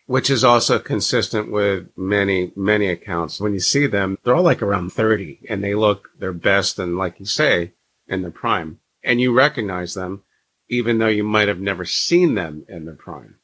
Which 0.05 0.29
is 0.29 0.43
also 0.43 0.79
consistent 0.79 1.49
with 1.49 1.87
many, 1.95 2.51
many 2.57 2.87
accounts. 2.87 3.39
When 3.39 3.53
you 3.53 3.61
see 3.61 3.87
them, 3.87 4.17
they're 4.23 4.35
all 4.35 4.43
like 4.43 4.61
around 4.61 4.91
30 4.91 5.39
and 5.49 5.63
they 5.63 5.73
look 5.73 6.09
their 6.19 6.33
best 6.33 6.77
and 6.77 6.97
like 6.97 7.21
you 7.21 7.25
say, 7.25 7.71
in 8.05 8.21
their 8.21 8.31
prime. 8.31 8.79
And 9.01 9.21
you 9.21 9.33
recognize 9.33 9.93
them 9.93 10.23
even 10.67 10.97
though 10.97 11.07
you 11.07 11.23
might 11.23 11.47
have 11.47 11.59
never 11.59 11.85
seen 11.85 12.35
them 12.35 12.65
in 12.67 12.85
their 12.85 12.95
prime. 12.95 13.35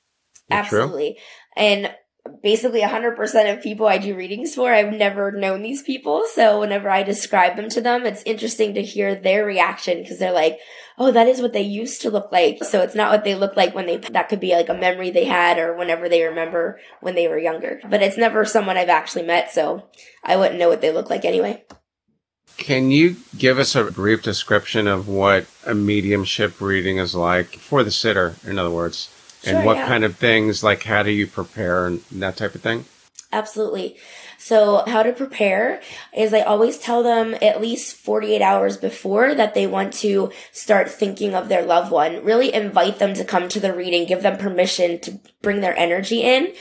Absolutely. 0.49 1.13
True? 1.13 1.63
And 1.63 1.95
basically 2.41 2.81
100% 2.81 3.53
of 3.53 3.63
people 3.63 3.87
I 3.87 3.97
do 3.97 4.15
readings 4.15 4.55
for, 4.55 4.73
I've 4.73 4.93
never 4.93 5.31
known 5.31 5.61
these 5.61 5.81
people. 5.81 6.23
So 6.33 6.59
whenever 6.59 6.89
I 6.89 7.03
describe 7.03 7.55
them 7.55 7.69
to 7.69 7.81
them, 7.81 8.05
it's 8.05 8.23
interesting 8.23 8.73
to 8.73 8.81
hear 8.81 9.15
their 9.15 9.45
reaction 9.45 10.01
because 10.01 10.19
they're 10.19 10.31
like, 10.31 10.59
oh, 10.97 11.11
that 11.11 11.27
is 11.27 11.41
what 11.41 11.53
they 11.53 11.61
used 11.61 12.01
to 12.01 12.09
look 12.09 12.31
like. 12.31 12.63
So 12.63 12.81
it's 12.81 12.95
not 12.95 13.11
what 13.11 13.23
they 13.23 13.35
look 13.35 13.55
like 13.55 13.75
when 13.75 13.85
they, 13.85 13.97
that 13.97 14.29
could 14.29 14.39
be 14.39 14.53
like 14.53 14.69
a 14.69 14.73
memory 14.73 15.11
they 15.11 15.25
had 15.25 15.57
or 15.57 15.75
whenever 15.75 16.09
they 16.09 16.23
remember 16.23 16.79
when 17.01 17.15
they 17.15 17.27
were 17.27 17.37
younger. 17.37 17.79
But 17.89 18.01
it's 18.01 18.17
never 18.17 18.45
someone 18.45 18.77
I've 18.77 18.89
actually 18.89 19.23
met. 19.23 19.51
So 19.51 19.89
I 20.23 20.35
wouldn't 20.35 20.59
know 20.59 20.69
what 20.69 20.81
they 20.81 20.91
look 20.91 21.09
like 21.09 21.25
anyway. 21.25 21.63
Can 22.57 22.89
you 22.89 23.17
give 23.37 23.59
us 23.59 23.75
a 23.75 23.91
brief 23.91 24.23
description 24.23 24.87
of 24.87 25.07
what 25.07 25.45
a 25.65 25.75
mediumship 25.75 26.59
reading 26.59 26.97
is 26.97 27.13
like 27.13 27.49
for 27.49 27.83
the 27.83 27.91
sitter, 27.91 28.35
in 28.43 28.57
other 28.57 28.71
words? 28.71 29.13
Sure, 29.47 29.57
and 29.57 29.65
what 29.65 29.77
yeah. 29.77 29.87
kind 29.87 30.03
of 30.03 30.15
things, 30.15 30.63
like 30.63 30.83
how 30.83 31.03
do 31.03 31.11
you 31.11 31.27
prepare 31.27 31.87
and 31.87 32.01
that 32.11 32.37
type 32.37 32.55
of 32.55 32.61
thing? 32.61 32.85
Absolutely. 33.31 33.97
So 34.37 34.83
how 34.87 35.03
to 35.03 35.11
prepare 35.11 35.81
is 36.15 36.33
I 36.33 36.41
always 36.41 36.77
tell 36.77 37.03
them 37.03 37.35
at 37.41 37.59
least 37.59 37.97
48 37.97 38.41
hours 38.41 38.77
before 38.77 39.33
that 39.35 39.53
they 39.53 39.67
want 39.67 39.93
to 39.95 40.31
start 40.51 40.89
thinking 40.89 41.33
of 41.33 41.49
their 41.49 41.63
loved 41.65 41.91
one. 41.91 42.23
Really 42.23 42.53
invite 42.53 42.99
them 42.99 43.13
to 43.15 43.25
come 43.25 43.49
to 43.49 43.59
the 43.59 43.73
reading, 43.73 44.05
give 44.05 44.21
them 44.21 44.37
permission 44.37 44.99
to 45.01 45.19
bring 45.41 45.59
their 45.59 45.77
energy 45.77 46.21
in. 46.21 46.53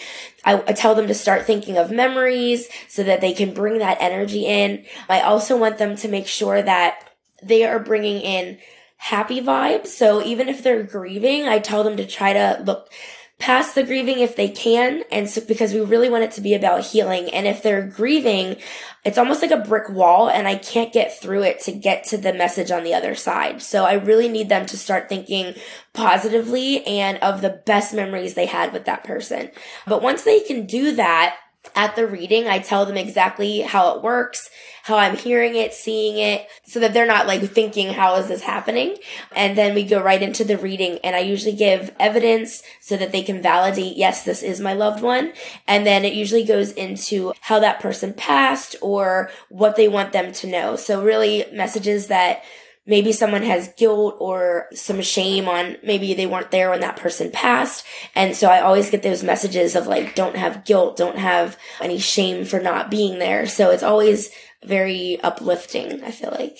I, 0.45 0.55
I 0.67 0.73
tell 0.73 0.95
them 0.95 1.07
to 1.07 1.15
start 1.15 1.47
thinking 1.47 1.77
of 1.77 1.91
memories 1.91 2.69
so 2.89 3.05
that 3.05 3.21
they 3.21 3.33
can 3.33 3.53
bring 3.53 3.79
that 3.79 3.99
energy 4.01 4.47
in. 4.47 4.85
I 5.09 5.21
also 5.21 5.57
want 5.57 5.79
them 5.79 5.97
to 5.97 6.09
make 6.09 6.27
sure 6.27 6.63
that 6.63 7.11
they 7.43 7.65
are 7.65 7.79
bringing 7.79 8.21
in 8.21 8.59
happy 8.97 9.41
vibes. 9.41 9.89
So 9.89 10.23
even 10.23 10.49
if 10.49 10.63
they're 10.63 10.83
grieving, 10.83 11.47
I 11.47 11.59
tell 11.59 11.85
them 11.85 11.97
to 11.97 12.07
try 12.07 12.33
to 12.33 12.63
look 12.65 12.91
past 13.39 13.75
the 13.75 13.83
grieving 13.83 14.21
if 14.21 14.35
they 14.35 14.49
can. 14.49 15.03
And 15.13 15.29
so, 15.29 15.43
because 15.47 15.75
we 15.75 15.81
really 15.81 16.09
want 16.09 16.25
it 16.25 16.33
to 16.33 16.41
be 16.41 16.55
about 16.55 16.87
healing. 16.87 17.29
And 17.31 17.47
if 17.47 17.63
they're 17.63 17.87
grieving, 17.87 18.57
it's 19.05 19.19
almost 19.19 19.43
like 19.43 19.51
a 19.51 19.59
brick 19.59 19.91
wall 19.91 20.29
and 20.29 20.49
I 20.49 20.57
can't 20.57 20.93
get 20.93 21.21
through 21.21 21.43
it 21.43 21.61
to 21.61 21.73
get 21.73 22.05
to 22.05 22.17
the 22.17 22.33
message 22.33 22.71
on 22.71 22.83
the 22.83 22.95
other 22.95 23.15
side. 23.15 23.63
So 23.63 23.85
I 23.85 23.95
really 23.95 24.29
need 24.29 24.49
them 24.49 24.67
to 24.67 24.79
start 24.79 25.09
thinking 25.09 25.55
positively 25.93 26.85
and 26.87 27.19
of 27.19 27.43
the 27.43 27.63
best 27.67 27.95
memories 27.95 28.35
they 28.35 28.47
had 28.47 28.73
with 28.73 28.87
that 28.87 29.05
person. 29.05 29.51
But 29.87 30.03
once 30.03 30.23
they 30.23 30.41
can 30.41 30.67
do 30.67 30.97
that, 30.97 31.37
at 31.77 31.95
the 31.95 32.07
reading, 32.07 32.49
I 32.49 32.59
tell 32.59 32.87
them 32.87 32.97
exactly 32.97 33.61
how 33.61 33.95
it 33.95 34.03
works, 34.03 34.49
how 34.83 34.97
I'm 34.97 35.17
hearing 35.17 35.55
it, 35.55 35.75
seeing 35.75 36.17
it, 36.17 36.49
so 36.65 36.81
that 36.81 36.95
they're 36.95 37.07
not 37.07 37.27
like 37.27 37.43
thinking, 37.43 37.93
how 37.93 38.17
is 38.17 38.29
this 38.29 38.43
happening? 38.43 38.97
And 39.35 39.57
then 39.59 39.75
we 39.75 39.85
go 39.85 40.03
right 40.03 40.23
into 40.23 40.43
the 40.43 40.57
reading 40.57 40.99
and 41.05 41.15
I 41.15 41.21
usually 41.21 41.55
give 41.55 41.95
evidence 42.01 42.63
so 42.81 42.97
that 42.97 43.13
they 43.13 43.23
can 43.23 43.43
validate, 43.43 43.97
yes, 43.97 44.25
this 44.25 44.43
is 44.43 44.59
my 44.59 44.73
loved 44.73 45.03
one. 45.03 45.33
And 45.69 45.87
then 45.87 46.05
it 46.05 46.15
usually 46.15 46.45
goes 46.45 46.73
into 46.73 47.35
how 47.41 47.61
that 47.61 47.81
person 47.81 48.15
passed 48.15 48.77
or 48.81 49.31
what 49.51 49.77
they 49.77 49.87
want 49.87 50.13
them 50.13 50.33
to 50.33 50.47
know. 50.47 50.77
So 50.77 51.05
really 51.05 51.45
messages 51.53 52.07
that 52.07 52.43
maybe 52.87 53.13
someone 53.13 53.43
has 53.43 53.73
guilt 53.77 54.17
or 54.19 54.67
some 54.73 55.03
shame 55.03 55.49
on 55.49 55.77
maybe 55.83 56.15
they 56.15 56.27
weren't 56.27 56.51
there 56.51 56.71
when 56.71 56.81
that 56.81 56.97
person 56.97 57.31
passed. 57.31 57.85
And 58.15 58.37
so 58.37 58.49
I 58.49 58.61
always 58.61 58.91
get 58.91 59.03
those 59.03 59.23
messages 59.23 59.75
of 59.75 59.87
like, 59.87 60.15
don't 60.15 60.37
have 60.37 60.65
guilt, 60.65 60.97
don't 60.97 61.19
have 61.19 61.59
any 61.81 61.99
shame 61.99 62.45
for 62.45 62.61
not 62.61 62.91
being 62.91 63.19
there. 63.19 63.47
So 63.47 63.71
it's 63.71 63.83
always 63.83 64.31
very 64.65 65.21
uplifting, 65.21 66.03
I 66.05 66.11
feel 66.11 66.31
like. 66.31 66.57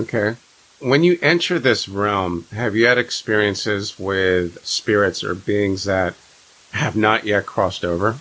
Okay. 0.00 0.36
When 0.80 1.02
you 1.02 1.18
enter 1.20 1.58
this 1.58 1.88
realm, 1.88 2.46
have 2.52 2.76
you 2.76 2.86
had 2.86 2.98
experiences 2.98 3.98
with 3.98 4.64
spirits 4.64 5.24
or 5.24 5.34
beings 5.34 5.84
that 5.84 6.14
have 6.72 6.96
not 6.96 7.24
yet 7.24 7.46
crossed 7.46 7.84
over? 7.84 8.18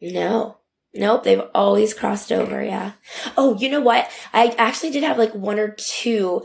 No. 0.00 0.58
Nope, 0.96 1.24
they've 1.24 1.42
always 1.54 1.92
crossed 1.92 2.30
over, 2.30 2.62
yeah. 2.62 2.92
Oh, 3.36 3.56
you 3.58 3.68
know 3.68 3.80
what? 3.80 4.08
I 4.32 4.54
actually 4.58 4.90
did 4.92 5.02
have 5.02 5.18
like 5.18 5.34
one 5.34 5.58
or 5.58 5.74
two 5.76 6.44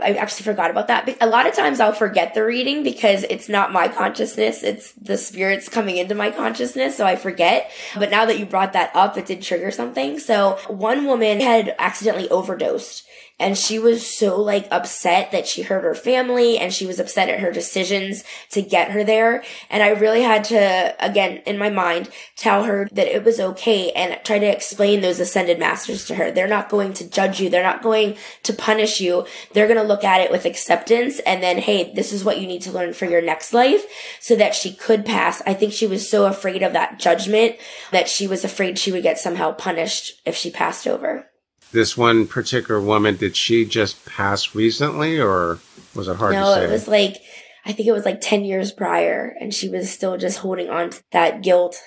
I 0.00 0.14
actually 0.14 0.44
forgot 0.44 0.70
about 0.70 0.88
that. 0.88 1.16
A 1.20 1.26
lot 1.26 1.46
of 1.46 1.54
times 1.54 1.80
I'll 1.80 1.92
forget 1.92 2.34
the 2.34 2.44
reading 2.44 2.82
because 2.82 3.24
it's 3.24 3.48
not 3.48 3.72
my 3.72 3.88
consciousness. 3.88 4.62
It's 4.62 4.92
the 4.92 5.16
spirits 5.16 5.68
coming 5.68 5.96
into 5.96 6.14
my 6.14 6.30
consciousness. 6.30 6.96
So 6.96 7.06
I 7.06 7.16
forget. 7.16 7.70
But 7.96 8.10
now 8.10 8.26
that 8.26 8.38
you 8.38 8.46
brought 8.46 8.74
that 8.74 8.90
up, 8.94 9.16
it 9.16 9.26
did 9.26 9.42
trigger 9.42 9.70
something. 9.70 10.18
So 10.18 10.58
one 10.68 11.06
woman 11.06 11.40
had 11.40 11.74
accidentally 11.78 12.28
overdosed 12.28 13.04
and 13.38 13.56
she 13.56 13.78
was 13.78 14.06
so 14.06 14.40
like 14.40 14.66
upset 14.70 15.30
that 15.30 15.46
she 15.46 15.62
hurt 15.62 15.84
her 15.84 15.94
family 15.94 16.56
and 16.56 16.72
she 16.72 16.86
was 16.86 16.98
upset 16.98 17.28
at 17.28 17.40
her 17.40 17.52
decisions 17.52 18.24
to 18.50 18.62
get 18.62 18.92
her 18.92 19.04
there. 19.04 19.44
And 19.68 19.82
I 19.82 19.90
really 19.90 20.22
had 20.22 20.44
to, 20.44 20.94
again, 20.98 21.42
in 21.44 21.58
my 21.58 21.68
mind, 21.68 22.08
tell 22.36 22.64
her 22.64 22.88
that 22.92 23.14
it 23.14 23.24
was 23.24 23.38
okay 23.38 23.92
and 23.92 24.18
try 24.24 24.38
to 24.38 24.46
explain 24.46 25.02
those 25.02 25.20
ascended 25.20 25.58
masters 25.58 26.06
to 26.06 26.14
her. 26.14 26.30
They're 26.30 26.48
not 26.48 26.70
going 26.70 26.94
to 26.94 27.10
judge 27.10 27.38
you. 27.38 27.50
They're 27.50 27.62
not 27.62 27.82
going 27.82 28.16
to 28.44 28.54
punish 28.54 29.00
you. 29.02 29.26
They're 29.52 29.68
going 29.68 29.80
to 29.80 29.86
look 29.86 30.04
at 30.04 30.22
it 30.22 30.30
with 30.30 30.46
acceptance 30.46 31.18
and 31.20 31.42
then, 31.42 31.58
hey, 31.58 31.92
this 31.92 32.14
is 32.14 32.24
what 32.24 32.40
you 32.40 32.46
need 32.46 32.62
to 32.62 32.72
learn 32.72 32.94
for 32.94 33.04
your 33.04 33.20
next 33.20 33.52
life 33.52 33.84
so 34.18 34.34
that 34.36 34.54
she 34.54 34.72
could 34.72 35.04
pass. 35.04 35.42
I 35.46 35.52
think 35.52 35.74
she 35.74 35.86
was 35.86 36.08
so 36.08 36.24
afraid 36.24 36.62
of 36.62 36.72
that 36.72 36.98
judgment 36.98 37.56
that 37.92 38.08
she 38.08 38.26
was 38.26 38.44
afraid 38.44 38.78
she 38.78 38.92
would 38.92 39.02
get 39.02 39.18
somehow 39.18 39.52
punished 39.52 40.22
if 40.24 40.34
she 40.34 40.50
passed 40.50 40.86
over 40.86 41.26
this 41.72 41.96
one 41.96 42.26
particular 42.26 42.80
woman, 42.80 43.16
did 43.16 43.36
she 43.36 43.64
just 43.64 44.04
pass 44.06 44.54
recently 44.54 45.20
or 45.20 45.58
was 45.94 46.08
it 46.08 46.16
hard 46.16 46.32
no, 46.32 46.44
to 46.44 46.54
say? 46.54 46.60
No, 46.60 46.66
it 46.66 46.72
was 46.72 46.88
like, 46.88 47.16
I 47.64 47.72
think 47.72 47.88
it 47.88 47.92
was 47.92 48.04
like 48.04 48.20
10 48.20 48.44
years 48.44 48.72
prior 48.72 49.36
and 49.40 49.52
she 49.52 49.68
was 49.68 49.90
still 49.90 50.16
just 50.16 50.38
holding 50.38 50.70
on 50.70 50.90
to 50.90 51.02
that 51.12 51.42
guilt. 51.42 51.80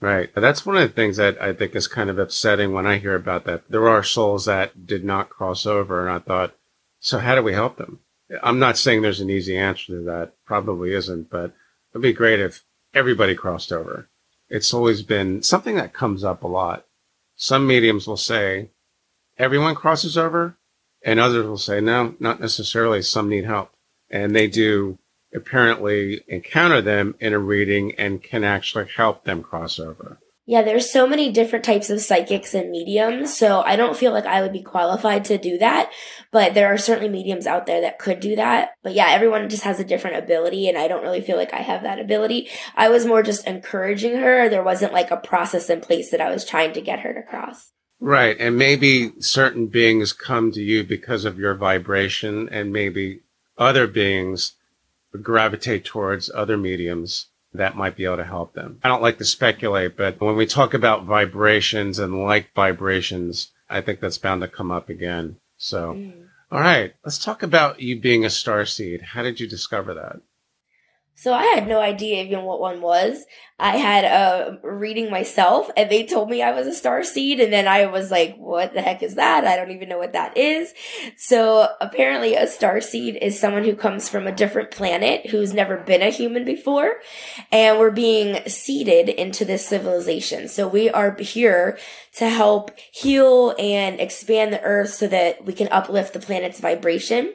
Right. 0.00 0.30
That's 0.34 0.64
one 0.64 0.76
of 0.76 0.82
the 0.82 0.94
things 0.94 1.18
that 1.18 1.40
I 1.40 1.52
think 1.52 1.74
is 1.74 1.86
kind 1.86 2.08
of 2.08 2.18
upsetting 2.18 2.72
when 2.72 2.86
I 2.86 2.98
hear 2.98 3.14
about 3.14 3.44
that. 3.44 3.70
There 3.70 3.88
are 3.88 4.02
souls 4.02 4.46
that 4.46 4.86
did 4.86 5.04
not 5.04 5.28
cross 5.28 5.66
over 5.66 6.06
and 6.06 6.10
I 6.10 6.18
thought, 6.20 6.54
so 7.00 7.18
how 7.18 7.34
do 7.34 7.42
we 7.42 7.52
help 7.52 7.76
them? 7.76 8.00
I'm 8.42 8.58
not 8.58 8.78
saying 8.78 9.02
there's 9.02 9.20
an 9.20 9.30
easy 9.30 9.56
answer 9.56 9.98
to 9.98 10.02
that. 10.04 10.32
Probably 10.44 10.92
isn't, 10.94 11.30
but 11.30 11.52
it'd 11.92 12.02
be 12.02 12.12
great 12.12 12.40
if 12.40 12.64
everybody 12.94 13.34
crossed 13.34 13.72
over 13.72 14.08
it's 14.50 14.74
always 14.74 15.02
been 15.02 15.42
something 15.42 15.76
that 15.76 15.94
comes 15.94 16.24
up 16.24 16.42
a 16.42 16.48
lot. 16.48 16.84
Some 17.36 17.66
mediums 17.66 18.06
will 18.06 18.16
say, 18.16 18.70
everyone 19.40 19.74
crosses 19.74 20.18
over, 20.18 20.56
and 21.02 21.18
others 21.18 21.46
will 21.46 21.58
say, 21.58 21.80
no, 21.80 22.14
not 22.20 22.40
necessarily. 22.40 23.00
Some 23.02 23.28
need 23.28 23.46
help. 23.46 23.72
And 24.10 24.36
they 24.36 24.46
do 24.46 24.98
apparently 25.34 26.20
encounter 26.28 26.82
them 26.82 27.14
in 27.20 27.32
a 27.32 27.38
reading 27.38 27.94
and 27.96 28.22
can 28.22 28.44
actually 28.44 28.86
help 28.96 29.24
them 29.24 29.42
cross 29.42 29.78
over. 29.78 30.18
Yeah, 30.46 30.62
there's 30.62 30.90
so 30.90 31.06
many 31.06 31.30
different 31.30 31.64
types 31.64 31.90
of 31.90 32.00
psychics 32.00 32.54
and 32.54 32.70
mediums, 32.70 33.36
so 33.36 33.60
I 33.60 33.76
don't 33.76 33.96
feel 33.96 34.10
like 34.10 34.26
I 34.26 34.42
would 34.42 34.52
be 34.52 34.62
qualified 34.62 35.24
to 35.26 35.38
do 35.38 35.58
that, 35.58 35.92
but 36.32 36.54
there 36.54 36.74
are 36.74 36.76
certainly 36.76 37.08
mediums 37.08 37.46
out 37.46 37.66
there 37.66 37.82
that 37.82 38.00
could 38.00 38.18
do 38.18 38.34
that. 38.34 38.70
But 38.82 38.94
yeah, 38.94 39.10
everyone 39.10 39.48
just 39.48 39.62
has 39.62 39.78
a 39.78 39.84
different 39.84 40.16
ability 40.16 40.68
and 40.68 40.76
I 40.76 40.88
don't 40.88 41.04
really 41.04 41.20
feel 41.20 41.36
like 41.36 41.54
I 41.54 41.60
have 41.60 41.84
that 41.84 42.00
ability. 42.00 42.48
I 42.74 42.88
was 42.88 43.06
more 43.06 43.22
just 43.22 43.46
encouraging 43.46 44.16
her. 44.16 44.48
There 44.48 44.64
wasn't 44.64 44.92
like 44.92 45.12
a 45.12 45.18
process 45.18 45.70
in 45.70 45.82
place 45.82 46.10
that 46.10 46.20
I 46.20 46.30
was 46.30 46.44
trying 46.44 46.72
to 46.72 46.80
get 46.80 47.00
her 47.00 47.14
to 47.14 47.22
cross. 47.22 47.70
Right. 48.00 48.36
And 48.40 48.56
maybe 48.56 49.12
certain 49.20 49.66
beings 49.66 50.12
come 50.12 50.52
to 50.52 50.62
you 50.62 50.82
because 50.84 51.24
of 51.24 51.38
your 51.38 51.54
vibration 51.54 52.48
and 52.48 52.72
maybe 52.72 53.20
other 53.58 53.86
beings 53.86 54.54
gravitate 55.20 55.84
towards 55.84 56.30
other 56.34 56.56
mediums 56.56 57.26
that 57.52 57.76
might 57.76 57.96
be 57.96 58.04
able 58.04 58.16
to 58.16 58.24
help 58.24 58.54
them. 58.54 58.78
I 58.82 58.88
don't 58.88 59.02
like 59.02 59.18
to 59.18 59.24
speculate, 59.24 59.96
but 59.96 60.20
when 60.20 60.36
we 60.36 60.46
talk 60.46 60.72
about 60.72 61.04
vibrations 61.04 61.98
and 61.98 62.24
like 62.24 62.54
vibrations, 62.54 63.50
I 63.68 63.80
think 63.80 64.00
that's 64.00 64.18
bound 64.18 64.42
to 64.42 64.48
come 64.48 64.70
up 64.70 64.88
again. 64.88 65.36
So, 65.56 65.94
mm. 65.94 66.26
all 66.50 66.60
right, 66.60 66.94
let's 67.04 67.18
talk 67.18 67.42
about 67.42 67.80
you 67.80 68.00
being 68.00 68.24
a 68.24 68.30
star 68.30 68.64
seed. 68.64 69.02
How 69.02 69.22
did 69.22 69.40
you 69.40 69.48
discover 69.48 69.94
that? 69.94 70.20
So 71.20 71.34
I 71.34 71.44
had 71.44 71.68
no 71.68 71.78
idea 71.80 72.24
even 72.24 72.44
what 72.44 72.62
one 72.62 72.80
was. 72.80 73.26
I 73.58 73.76
had 73.76 74.06
a 74.06 74.58
reading 74.62 75.10
myself 75.10 75.70
and 75.76 75.90
they 75.90 76.06
told 76.06 76.30
me 76.30 76.40
I 76.40 76.52
was 76.52 76.66
a 76.66 76.72
star 76.72 77.04
seed 77.04 77.40
and 77.40 77.52
then 77.52 77.68
I 77.68 77.84
was 77.88 78.10
like, 78.10 78.38
what 78.38 78.72
the 78.72 78.80
heck 78.80 79.02
is 79.02 79.16
that? 79.16 79.46
I 79.46 79.54
don't 79.54 79.70
even 79.70 79.90
know 79.90 79.98
what 79.98 80.14
that 80.14 80.38
is. 80.38 80.72
So 81.18 81.68
apparently 81.78 82.36
a 82.36 82.46
star 82.46 82.80
seed 82.80 83.18
is 83.20 83.38
someone 83.38 83.64
who 83.64 83.76
comes 83.76 84.08
from 84.08 84.26
a 84.26 84.34
different 84.34 84.70
planet 84.70 85.26
who's 85.28 85.52
never 85.52 85.76
been 85.76 86.00
a 86.00 86.08
human 86.08 86.46
before 86.46 87.02
and 87.52 87.78
we're 87.78 87.90
being 87.90 88.42
seeded 88.48 89.10
into 89.10 89.44
this 89.44 89.68
civilization. 89.68 90.48
So 90.48 90.66
we 90.68 90.88
are 90.88 91.14
here 91.16 91.78
to 92.14 92.30
help 92.30 92.70
heal 92.90 93.54
and 93.58 94.00
expand 94.00 94.54
the 94.54 94.62
earth 94.62 94.94
so 94.94 95.06
that 95.08 95.44
we 95.44 95.52
can 95.52 95.68
uplift 95.68 96.14
the 96.14 96.20
planet's 96.20 96.60
vibration. 96.60 97.34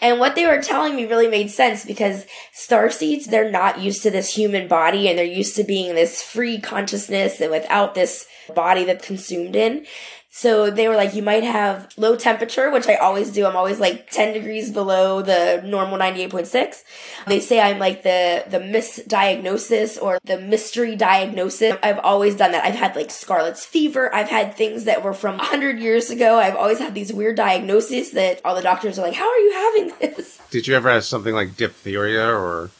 And 0.00 0.20
what 0.20 0.34
they 0.34 0.46
were 0.46 0.62
telling 0.62 0.94
me 0.94 1.06
really 1.06 1.28
made 1.28 1.50
sense 1.50 1.84
because 1.84 2.26
star 2.52 2.90
seeds, 2.90 3.26
they're 3.26 3.50
not 3.50 3.80
used 3.80 4.02
to 4.02 4.10
this 4.10 4.34
human 4.34 4.68
body 4.68 5.08
and 5.08 5.18
they're 5.18 5.24
used 5.24 5.56
to 5.56 5.64
being 5.64 5.94
this 5.94 6.22
free 6.22 6.60
consciousness 6.60 7.40
and 7.40 7.50
without 7.50 7.94
this 7.94 8.26
body 8.54 8.84
that's 8.84 9.06
consumed 9.06 9.56
in. 9.56 9.86
So 10.30 10.70
they 10.70 10.88
were 10.88 10.94
like, 10.94 11.14
you 11.14 11.22
might 11.22 11.42
have 11.42 11.92
low 11.96 12.14
temperature, 12.14 12.70
which 12.70 12.86
I 12.86 12.96
always 12.96 13.32
do. 13.32 13.46
I'm 13.46 13.56
always 13.56 13.80
like 13.80 14.10
10 14.10 14.34
degrees 14.34 14.70
below 14.70 15.22
the 15.22 15.62
normal 15.64 15.98
98.6. 15.98 16.84
They 17.26 17.40
say 17.40 17.60
I'm 17.60 17.78
like 17.78 18.02
the, 18.02 18.44
the 18.48 18.58
misdiagnosis 18.58 20.00
or 20.00 20.18
the 20.24 20.38
mystery 20.38 20.96
diagnosis. 20.96 21.76
I've 21.82 21.98
always 22.00 22.36
done 22.36 22.52
that. 22.52 22.64
I've 22.64 22.74
had 22.74 22.94
like 22.94 23.10
Scarlet's 23.10 23.64
fever. 23.64 24.14
I've 24.14 24.28
had 24.28 24.54
things 24.54 24.84
that 24.84 25.02
were 25.02 25.14
from 25.14 25.38
100 25.38 25.80
years 25.80 26.10
ago. 26.10 26.38
I've 26.38 26.56
always 26.56 26.78
had 26.78 26.94
these 26.94 27.12
weird 27.12 27.36
diagnoses 27.36 28.12
that 28.12 28.40
all 28.44 28.54
the 28.54 28.62
doctors 28.62 28.98
are 28.98 29.02
like, 29.02 29.14
how 29.14 29.28
are 29.28 29.38
you 29.38 29.52
having 29.52 30.14
this? 30.14 30.38
Did 30.50 30.66
you 30.68 30.76
ever 30.76 30.90
have 30.90 31.04
something 31.04 31.34
like 31.34 31.56
diphtheria 31.56 32.26
or? 32.26 32.70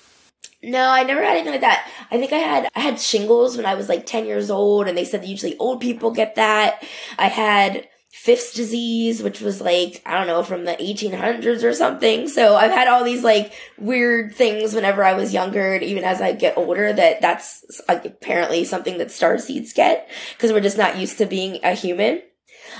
No, 0.63 0.89
I 0.91 1.05
never 1.05 1.23
had 1.23 1.37
anything 1.37 1.53
like 1.53 1.61
that. 1.61 1.89
I 2.11 2.19
think 2.19 2.33
I 2.33 2.39
had 2.39 2.69
I 2.75 2.81
had 2.81 3.01
shingles 3.01 3.57
when 3.57 3.67
I 3.67 3.75
was 3.75 3.89
like 3.89 4.07
10 4.07 4.27
years 4.27 4.51
old 4.51 4.89
and 4.89 4.99
they 4.99 5.05
said 5.05 5.23
that 5.23 5.29
usually 5.29 5.57
old 5.59 5.81
people 5.81 6.11
get 6.11 6.35
that. 6.35 6.83
I 7.17 7.29
had 7.29 7.87
Fifth's 8.11 8.55
disease, 8.55 9.23
which 9.23 9.41
was 9.41 9.61
like, 9.61 10.03
I 10.05 10.19
don't 10.19 10.27
know, 10.27 10.43
from 10.43 10.65
the 10.65 10.73
1800s 10.73 11.63
or 11.63 11.73
something. 11.73 12.29
So 12.29 12.57
I've 12.57 12.73
had 12.73 12.89
all 12.89 13.05
these 13.05 13.23
like 13.23 13.53
weird 13.79 14.35
things 14.35 14.75
whenever 14.75 15.05
I 15.05 15.13
was 15.13 15.33
younger 15.33 15.75
and 15.75 15.85
even 15.85 16.03
as 16.03 16.21
I 16.21 16.33
get 16.33 16.59
older 16.59 16.93
that 16.93 17.21
that's 17.21 17.81
apparently 17.89 18.65
something 18.65 18.99
that 18.99 19.13
star 19.13 19.39
seeds 19.39 19.73
get 19.73 20.11
because 20.33 20.53
we're 20.53 20.61
just 20.61 20.79
not 20.79 20.99
used 20.99 21.19
to 21.19 21.27
being 21.27 21.61
a 21.63 21.75
human. 21.75 22.21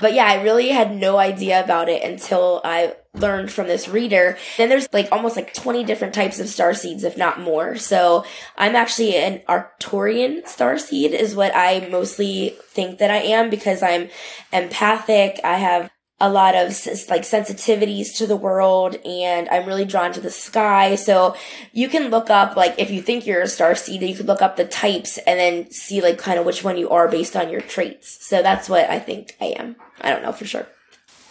But 0.01 0.15
yeah, 0.15 0.27
I 0.27 0.43
really 0.43 0.69
had 0.69 0.95
no 0.95 1.19
idea 1.19 1.63
about 1.63 1.89
it 1.89 2.03
until 2.03 2.61
I 2.65 2.95
learned 3.15 3.51
from 3.51 3.67
this 3.67 3.89
reader. 3.89 4.39
Then 4.57 4.69
there's 4.69 4.89
like 4.93 5.09
almost 5.11 5.37
like 5.37 5.55
20 5.55 5.85
different 5.85 6.15
types 6.15 6.39
of 6.39 6.49
star 6.49 6.75
seeds, 6.75 7.05
if 7.05 7.17
not 7.17 7.41
more. 7.41 7.77
So 7.77 8.25
I'm 8.57 8.77
actually 8.77 9.17
an 9.17 9.41
Arcturian 9.49 10.47
star 10.47 10.79
seed 10.79 11.13
is 11.13 11.35
what 11.35 11.53
I 11.55 11.89
mostly 11.91 12.57
think 12.69 12.99
that 12.99 13.11
I 13.11 13.19
am 13.19 13.51
because 13.51 13.83
I'm 13.83 14.09
empathic. 14.53 15.41
I 15.45 15.59
have 15.59 15.91
a 16.21 16.29
lot 16.29 16.55
of 16.57 16.69
like 17.09 17.23
sensitivities 17.23 18.17
to 18.17 18.27
the 18.27 18.37
world 18.37 18.97
and 19.05 19.49
I'm 19.51 19.67
really 19.67 19.85
drawn 19.85 20.13
to 20.15 20.21
the 20.21 20.31
sky. 20.31 20.97
So 20.97 21.37
you 21.73 21.89
can 21.89 22.11
look 22.11 22.29
up 22.29 22.57
like 22.57 22.75
if 22.77 22.91
you 22.91 23.03
think 23.03 23.25
you're 23.25 23.43
a 23.43 23.49
star 23.49 23.77
seed, 23.77 24.03
you 24.03 24.17
could 24.17 24.27
look 24.27 24.43
up 24.43 24.57
the 24.57 24.65
types 24.65 25.19
and 25.19 25.39
then 25.39 25.71
see 25.71 26.01
like 26.01 26.19
kind 26.19 26.39
of 26.39 26.45
which 26.45 26.65
one 26.65 26.77
you 26.77 26.91
are 26.91 27.07
based 27.07 27.37
on 27.37 27.51
your 27.51 27.61
traits. 27.61 28.27
So 28.27 28.43
that's 28.43 28.69
what 28.69 28.91
I 28.91 28.99
think 28.99 29.37
I 29.41 29.47
am. 29.59 29.77
I 30.01 30.11
don't 30.11 30.23
know 30.23 30.33
for 30.33 30.45
sure. 30.45 30.67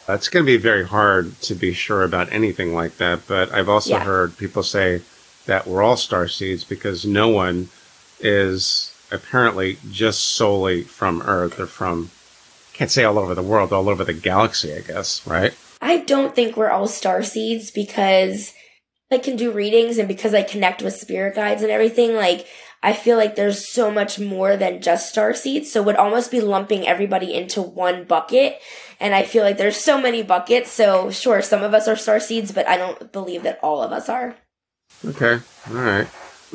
It's 0.07 0.29
going 0.29 0.45
to 0.45 0.51
be 0.51 0.57
very 0.57 0.85
hard 0.85 1.39
to 1.41 1.53
be 1.53 1.73
sure 1.73 2.03
about 2.03 2.31
anything 2.31 2.73
like 2.73 2.95
that, 2.95 3.27
but 3.27 3.51
I've 3.51 3.67
also 3.67 3.95
yeah. 3.95 4.05
heard 4.05 4.37
people 4.37 4.63
say 4.63 5.01
that 5.47 5.67
we're 5.67 5.83
all 5.83 5.97
star 5.97 6.29
seeds 6.29 6.63
because 6.63 7.05
no 7.05 7.27
one 7.27 7.67
is 8.21 8.93
apparently 9.11 9.79
just 9.91 10.23
solely 10.23 10.83
from 10.83 11.21
Earth 11.23 11.59
or 11.59 11.65
from 11.65 12.09
can't 12.77 12.91
say 12.91 13.03
all 13.03 13.17
over 13.17 13.33
the 13.33 13.41
world, 13.41 13.73
all 13.73 13.89
over 13.89 14.03
the 14.03 14.13
galaxy, 14.13 14.73
I 14.73 14.81
guess, 14.81 15.25
right? 15.25 15.53
I 15.81 15.97
don't 15.97 16.35
think 16.35 16.55
we're 16.55 16.69
all 16.69 16.87
star 16.87 17.23
seeds 17.23 17.71
because 17.71 18.53
I 19.11 19.17
can 19.17 19.35
do 19.35 19.51
readings 19.51 19.97
and 19.97 20.07
because 20.07 20.33
I 20.35 20.43
connect 20.43 20.83
with 20.83 20.95
spirit 20.95 21.35
guides 21.35 21.63
and 21.63 21.71
everything, 21.71 22.15
like 22.15 22.45
I 22.83 22.93
feel 22.93 23.17
like 23.17 23.35
there's 23.35 23.67
so 23.67 23.89
much 23.89 24.19
more 24.19 24.55
than 24.55 24.81
just 24.81 25.09
star 25.09 25.33
seeds. 25.33 25.71
So 25.71 25.81
would 25.81 25.95
almost 25.95 26.29
be 26.29 26.39
lumping 26.39 26.87
everybody 26.87 27.33
into 27.33 27.61
one 27.61 28.03
bucket. 28.03 28.59
And 28.99 29.15
I 29.15 29.23
feel 29.23 29.43
like 29.43 29.57
there's 29.57 29.77
so 29.77 29.99
many 29.99 30.21
buckets. 30.21 30.71
So 30.71 31.09
sure, 31.09 31.41
some 31.41 31.63
of 31.63 31.73
us 31.73 31.87
are 31.87 31.95
star 31.95 32.19
seeds, 32.19 32.51
but 32.51 32.67
I 32.67 32.77
don't 32.77 33.11
believe 33.11 33.41
that 33.43 33.59
all 33.63 33.81
of 33.81 33.91
us 33.91 34.07
are. 34.07 34.35
Okay. 35.03 35.39
All 35.69 35.75
right. 35.75 36.07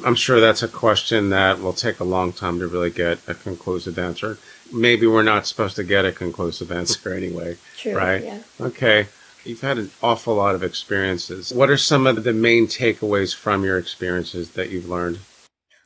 I'm 0.06 0.14
sure 0.14 0.40
that's 0.40 0.62
a 0.62 0.68
question 0.68 1.30
that 1.30 1.60
will 1.60 1.74
take 1.74 2.00
a 2.00 2.04
long 2.04 2.32
time 2.32 2.60
to 2.60 2.66
really 2.66 2.90
get 2.90 3.18
a 3.28 3.34
conclusive 3.34 3.98
answer. 3.98 4.38
Maybe 4.72 5.06
we're 5.06 5.22
not 5.22 5.46
supposed 5.46 5.76
to 5.76 5.84
get 5.84 6.04
a 6.04 6.12
conclusive 6.12 6.72
answer 6.72 7.12
anyway. 7.12 7.56
True. 7.76 7.94
Right? 7.94 8.24
Yeah. 8.24 8.38
Okay. 8.60 9.06
You've 9.44 9.60
had 9.60 9.78
an 9.78 9.90
awful 10.02 10.36
lot 10.36 10.54
of 10.54 10.62
experiences. 10.62 11.52
What 11.52 11.68
are 11.68 11.76
some 11.76 12.06
of 12.06 12.22
the 12.22 12.32
main 12.32 12.66
takeaways 12.66 13.34
from 13.34 13.64
your 13.64 13.76
experiences 13.76 14.52
that 14.52 14.70
you've 14.70 14.88
learned? 14.88 15.18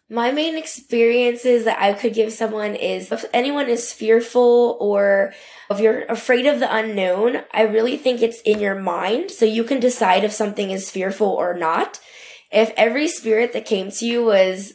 My 0.08 0.30
main 0.30 0.56
experiences 0.56 1.64
that 1.64 1.80
I 1.80 1.92
could 1.94 2.14
give 2.14 2.32
someone 2.32 2.76
is 2.76 3.10
if 3.10 3.24
anyone 3.32 3.68
is 3.68 3.92
fearful 3.92 4.76
or 4.78 5.34
if 5.68 5.80
you're 5.80 6.04
afraid 6.04 6.46
of 6.46 6.60
the 6.60 6.72
unknown, 6.72 7.42
I 7.52 7.62
really 7.62 7.96
think 7.96 8.22
it's 8.22 8.40
in 8.42 8.60
your 8.60 8.78
mind. 8.78 9.30
So 9.32 9.46
you 9.46 9.64
can 9.64 9.80
decide 9.80 10.22
if 10.22 10.32
something 10.32 10.70
is 10.70 10.90
fearful 10.90 11.28
or 11.28 11.54
not 11.54 11.98
if 12.50 12.72
every 12.76 13.08
spirit 13.08 13.52
that 13.52 13.66
came 13.66 13.90
to 13.90 14.06
you 14.06 14.24
was 14.24 14.74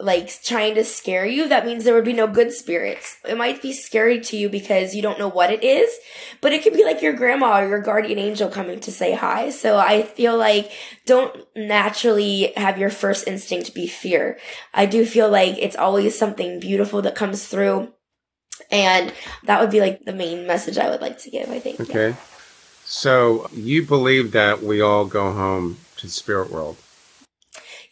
like 0.00 0.42
trying 0.42 0.74
to 0.74 0.84
scare 0.84 1.24
you, 1.24 1.48
that 1.48 1.64
means 1.64 1.84
there 1.84 1.94
would 1.94 2.04
be 2.04 2.12
no 2.12 2.26
good 2.26 2.52
spirits. 2.52 3.16
It 3.26 3.36
might 3.36 3.62
be 3.62 3.72
scary 3.72 4.20
to 4.22 4.36
you 4.36 4.48
because 4.48 4.94
you 4.94 5.02
don't 5.02 5.18
know 5.18 5.28
what 5.28 5.52
it 5.52 5.62
is, 5.62 5.88
but 6.40 6.52
it 6.52 6.62
could 6.64 6.72
be 6.72 6.84
like 6.84 7.00
your 7.00 7.12
grandma 7.12 7.60
or 7.60 7.68
your 7.68 7.80
guardian 7.80 8.18
angel 8.18 8.48
coming 8.48 8.80
to 8.80 8.92
say 8.92 9.14
hi. 9.14 9.50
So 9.50 9.78
I 9.78 10.02
feel 10.02 10.36
like 10.36 10.72
don't 11.06 11.46
naturally 11.54 12.52
have 12.56 12.76
your 12.76 12.90
first 12.90 13.28
instinct 13.28 13.72
be 13.72 13.86
fear. 13.86 14.38
I 14.72 14.86
do 14.86 15.06
feel 15.06 15.30
like 15.30 15.58
it's 15.58 15.76
always 15.76 16.18
something 16.18 16.58
beautiful 16.58 17.00
that 17.02 17.14
comes 17.14 17.46
through. 17.46 17.92
And 18.70 19.12
that 19.44 19.60
would 19.60 19.70
be 19.70 19.80
like 19.80 20.04
the 20.04 20.12
main 20.12 20.46
message 20.46 20.76
I 20.76 20.90
would 20.90 21.00
like 21.00 21.18
to 21.18 21.30
give, 21.30 21.50
I 21.50 21.60
think. 21.60 21.80
Okay. 21.80 22.10
Yeah. 22.10 22.16
So 22.84 23.48
you 23.52 23.86
believe 23.86 24.32
that 24.32 24.62
we 24.62 24.80
all 24.80 25.06
go 25.06 25.32
home 25.32 25.78
to 25.96 26.06
the 26.06 26.12
spirit 26.12 26.50
world? 26.50 26.76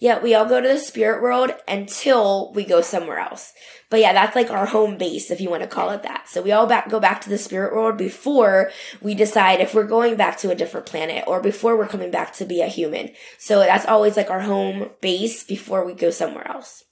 Yeah, 0.02 0.20
we 0.20 0.34
all 0.34 0.46
go 0.46 0.60
to 0.60 0.66
the 0.66 0.80
spirit 0.80 1.22
world 1.22 1.52
until 1.68 2.52
we 2.54 2.64
go 2.64 2.80
somewhere 2.80 3.20
else. 3.20 3.52
But 3.88 4.00
yeah, 4.00 4.12
that's 4.12 4.34
like 4.34 4.50
our 4.50 4.66
home 4.66 4.98
base, 4.98 5.30
if 5.30 5.40
you 5.40 5.48
want 5.48 5.62
to 5.62 5.68
call 5.68 5.90
it 5.90 6.02
that. 6.02 6.28
So 6.28 6.42
we 6.42 6.50
all 6.50 6.66
back, 6.66 6.90
go 6.90 6.98
back 6.98 7.20
to 7.20 7.28
the 7.28 7.38
spirit 7.38 7.72
world 7.72 7.98
before 7.98 8.72
we 9.00 9.14
decide 9.14 9.60
if 9.60 9.76
we're 9.76 9.84
going 9.84 10.16
back 10.16 10.38
to 10.38 10.50
a 10.50 10.56
different 10.56 10.86
planet 10.86 11.22
or 11.28 11.40
before 11.40 11.76
we're 11.76 11.86
coming 11.86 12.10
back 12.10 12.32
to 12.34 12.44
be 12.44 12.62
a 12.62 12.66
human. 12.66 13.10
So 13.38 13.60
that's 13.60 13.86
always 13.86 14.16
like 14.16 14.28
our 14.28 14.40
home 14.40 14.90
base 15.00 15.44
before 15.44 15.84
we 15.84 15.94
go 15.94 16.10
somewhere 16.10 16.48
else. 16.48 16.82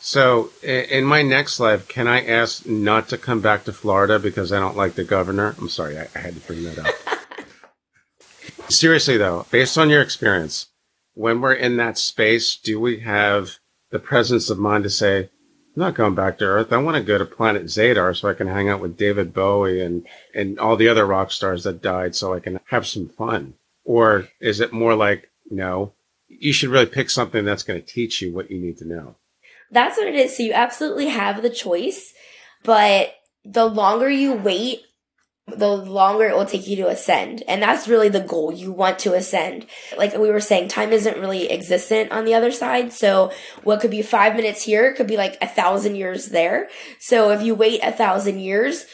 So 0.00 0.50
in 0.64 1.04
my 1.04 1.22
next 1.22 1.60
life, 1.60 1.86
can 1.86 2.08
I 2.08 2.26
ask 2.26 2.66
not 2.66 3.08
to 3.10 3.18
come 3.18 3.40
back 3.40 3.62
to 3.66 3.72
Florida 3.72 4.18
because 4.18 4.52
I 4.52 4.58
don't 4.58 4.76
like 4.76 4.94
the 4.94 5.04
governor? 5.04 5.54
I'm 5.60 5.68
sorry, 5.68 5.96
I, 5.96 6.08
I 6.16 6.18
had 6.18 6.34
to 6.34 6.40
bring 6.40 6.64
that 6.64 6.80
up. 6.80 6.92
Seriously 8.68 9.16
though, 9.16 9.46
based 9.52 9.78
on 9.78 9.90
your 9.90 10.02
experience, 10.02 10.66
when 11.14 11.40
we're 11.40 11.54
in 11.54 11.76
that 11.76 11.98
space, 11.98 12.56
do 12.56 12.80
we 12.80 13.00
have 13.00 13.58
the 13.90 13.98
presence 13.98 14.50
of 14.50 14.58
mind 14.58 14.84
to 14.84 14.90
say, 14.90 15.30
I'm 15.74 15.80
not 15.82 15.94
going 15.94 16.14
back 16.14 16.38
to 16.38 16.44
Earth. 16.44 16.72
I 16.72 16.78
want 16.78 16.96
to 16.96 17.02
go 17.02 17.18
to 17.18 17.24
planet 17.24 17.64
Zadar 17.64 18.16
so 18.16 18.28
I 18.28 18.34
can 18.34 18.46
hang 18.46 18.68
out 18.68 18.80
with 18.80 18.96
David 18.96 19.32
Bowie 19.32 19.80
and, 19.80 20.06
and 20.34 20.58
all 20.58 20.76
the 20.76 20.88
other 20.88 21.06
rock 21.06 21.30
stars 21.30 21.64
that 21.64 21.82
died 21.82 22.14
so 22.14 22.34
I 22.34 22.40
can 22.40 22.60
have 22.66 22.86
some 22.86 23.08
fun. 23.08 23.54
Or 23.84 24.28
is 24.40 24.60
it 24.60 24.72
more 24.72 24.94
like, 24.94 25.30
no, 25.50 25.92
you 26.28 26.52
should 26.52 26.70
really 26.70 26.86
pick 26.86 27.10
something 27.10 27.44
that's 27.44 27.62
going 27.62 27.80
to 27.80 27.86
teach 27.86 28.20
you 28.20 28.34
what 28.34 28.50
you 28.50 28.58
need 28.58 28.78
to 28.78 28.88
know? 28.88 29.16
That's 29.70 29.96
what 29.96 30.08
it 30.08 30.14
is. 30.14 30.36
So 30.36 30.42
you 30.42 30.52
absolutely 30.52 31.08
have 31.08 31.42
the 31.42 31.50
choice, 31.50 32.12
but 32.62 33.14
the 33.44 33.64
longer 33.64 34.10
you 34.10 34.34
wait, 34.34 34.82
the 35.48 35.68
longer 35.68 36.24
it 36.24 36.36
will 36.36 36.46
take 36.46 36.66
you 36.66 36.76
to 36.76 36.88
ascend. 36.88 37.42
And 37.48 37.62
that's 37.62 37.88
really 37.88 38.08
the 38.08 38.20
goal. 38.20 38.52
You 38.52 38.72
want 38.72 39.00
to 39.00 39.14
ascend. 39.14 39.66
Like 39.96 40.16
we 40.16 40.30
were 40.30 40.40
saying, 40.40 40.68
time 40.68 40.92
isn't 40.92 41.18
really 41.18 41.50
existent 41.50 42.12
on 42.12 42.24
the 42.24 42.34
other 42.34 42.52
side. 42.52 42.92
So 42.92 43.32
what 43.64 43.80
could 43.80 43.90
be 43.90 44.02
five 44.02 44.36
minutes 44.36 44.62
here 44.62 44.94
could 44.94 45.08
be 45.08 45.16
like 45.16 45.36
a 45.42 45.48
thousand 45.48 45.96
years 45.96 46.26
there. 46.26 46.68
So 47.00 47.30
if 47.30 47.42
you 47.42 47.54
wait 47.54 47.80
a 47.82 47.92
thousand 47.92 48.38
years, 48.38 48.86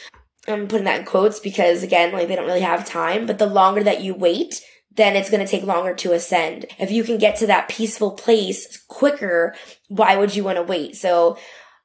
I'm 0.47 0.69
putting 0.69 0.87
that 0.87 1.01
in 1.01 1.07
quotes 1.07 1.39
because 1.39 1.83
again, 1.83 2.13
like 2.13 2.29
they 2.29 2.37
don't 2.37 2.47
really 2.47 2.61
have 2.61 2.87
time, 2.87 3.27
but 3.27 3.39
the 3.39 3.47
longer 3.47 3.85
that 3.85 4.03
you 4.03 4.15
wait, 4.15 4.63
then 4.99 5.15
it's 5.15 5.31
going 5.31 5.45
to 5.45 5.51
take 5.51 5.63
longer 5.63 5.95
to 5.95 6.13
ascend. 6.13 6.67
If 6.79 6.91
you 6.91 7.05
can 7.05 7.19
get 7.19 7.37
to 7.37 7.47
that 7.47 7.69
peaceful 7.69 8.13
place 8.13 8.83
quicker, 8.89 9.55
why 9.87 10.17
would 10.17 10.35
you 10.35 10.43
want 10.43 10.57
to 10.57 10.63
wait? 10.63 10.97
So 10.97 11.39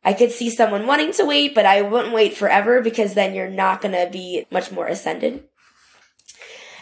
I 0.06 0.14
could 0.14 0.32
see 0.32 0.50
someone 0.50 0.86
wanting 0.86 1.14
to 1.14 1.26
wait, 1.26 1.56
but 1.56 1.66
I 1.66 1.82
wouldn't 1.82 2.14
wait 2.14 2.36
forever 2.36 2.82
because 2.82 3.14
then 3.14 3.34
you're 3.34 3.50
not 3.50 3.82
going 3.82 3.94
to 3.94 4.12
be 4.12 4.46
much 4.52 4.72
more 4.72 4.88
ascended. 4.88 5.44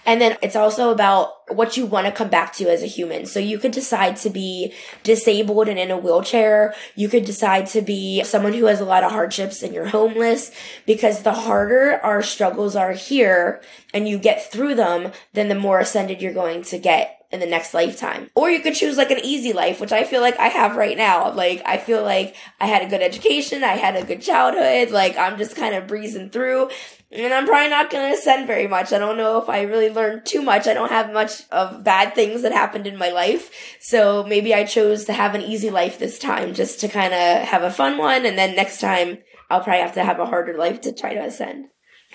And 0.06 0.20
then 0.20 0.38
it's 0.42 0.56
also 0.56 0.90
about 0.90 1.34
what 1.54 1.78
you 1.78 1.86
want 1.86 2.08
to 2.08 2.12
come 2.12 2.30
back 2.30 2.54
to 2.56 2.70
as 2.70 2.82
a 2.82 2.88
human. 2.88 3.26
So 3.26 3.40
you 3.40 3.60
could 3.60 3.72
decide 3.72 4.18
to 4.18 4.30
be 4.30 4.74
disabled 5.04 5.68
and 5.68 5.78
in 5.78 5.92
a 5.92 5.98
wheelchair. 5.98 6.74
You 6.96 7.08
could 7.08 7.26
decide 7.26 7.68
to 7.68 7.82
be 7.82 8.24
someone 8.24 8.54
who 8.54 8.66
has 8.66 8.80
a 8.80 8.86
lot 8.86 9.04
of 9.04 9.12
hardships 9.12 9.62
and 9.62 9.74
you're 9.74 9.86
homeless 9.88 10.52
because 10.88 11.22
the 11.22 11.34
harder 11.34 12.00
our 12.04 12.24
struggles 12.24 12.76
are 12.76 12.94
here 12.94 13.62
and 13.94 14.08
you 14.08 14.18
get 14.18 14.52
through 14.52 14.76
them, 14.76 15.12
then 15.34 15.50
the 15.50 15.56
more 15.56 15.80
ascended 15.80 16.22
you're 16.22 16.34
going 16.34 16.64
to 16.64 16.80
get 16.80 17.21
in 17.32 17.40
the 17.40 17.46
next 17.46 17.74
lifetime. 17.74 18.30
Or 18.36 18.50
you 18.50 18.60
could 18.60 18.76
choose 18.76 18.98
like 18.98 19.12
an 19.12 19.20
easy 19.24 19.54
life, 19.54 19.80
which 19.80 19.92
I 19.92 20.04
feel 20.04 20.22
like 20.22 20.40
I 20.40 20.48
have 20.48 20.76
right 20.76 20.98
now. 20.98 21.32
Like, 21.34 21.62
I 21.66 21.78
feel 21.78 22.04
like 22.04 22.36
I 22.60 22.68
had 22.68 22.82
a 22.82 22.90
good 22.90 23.02
education. 23.02 23.64
I 23.64 23.76
had 23.78 23.96
a 23.96 24.06
good 24.06 24.22
childhood. 24.22 24.92
Like, 24.92 25.18
I'm 25.18 25.38
just 25.38 25.56
kind 25.56 25.76
of 25.76 25.88
breezing 25.88 26.30
through. 26.30 26.70
And 27.14 27.34
I'm 27.34 27.46
probably 27.46 27.70
not 27.70 27.90
going 27.90 28.10
to 28.10 28.18
ascend 28.18 28.48
very 28.48 28.68
much. 28.68 28.94
I 28.94 28.98
don't 28.98 29.18
know 29.18 29.42
if 29.42 29.50
I 29.50 29.64
really 29.64 29.90
learned 29.90 30.26
too 30.26 30.42
much. 30.42 30.66
I 30.66 30.74
don't 30.74 30.92
have 30.92 31.12
much 31.12 31.44
of 31.52 31.84
bad 31.84 32.16
things 32.16 32.42
that 32.44 32.54
happened 32.54 32.88
in 32.88 32.98
my 32.98 33.10
life. 33.10 33.78
So 33.82 34.24
maybe 34.24 34.54
I 34.54 34.64
chose 34.64 35.06
to 35.06 35.14
have 35.14 35.36
an 35.36 35.42
easy 35.42 35.70
life 35.70 36.00
this 36.00 36.18
time 36.18 36.54
just 36.54 36.80
to 36.82 36.88
kind 36.88 37.14
of 37.14 37.48
have 37.48 37.64
a 37.64 37.72
fun 37.72 37.98
one. 37.98 38.26
And 38.26 38.38
then 38.38 38.56
next 38.56 38.80
time 38.80 39.18
I'll 39.50 39.62
probably 39.62 39.82
have 39.82 39.96
to 39.96 40.06
have 40.06 40.20
a 40.20 40.26
harder 40.26 40.58
life 40.58 40.80
to 40.82 40.94
try 40.94 41.14
to 41.14 41.26
ascend. 41.26 41.66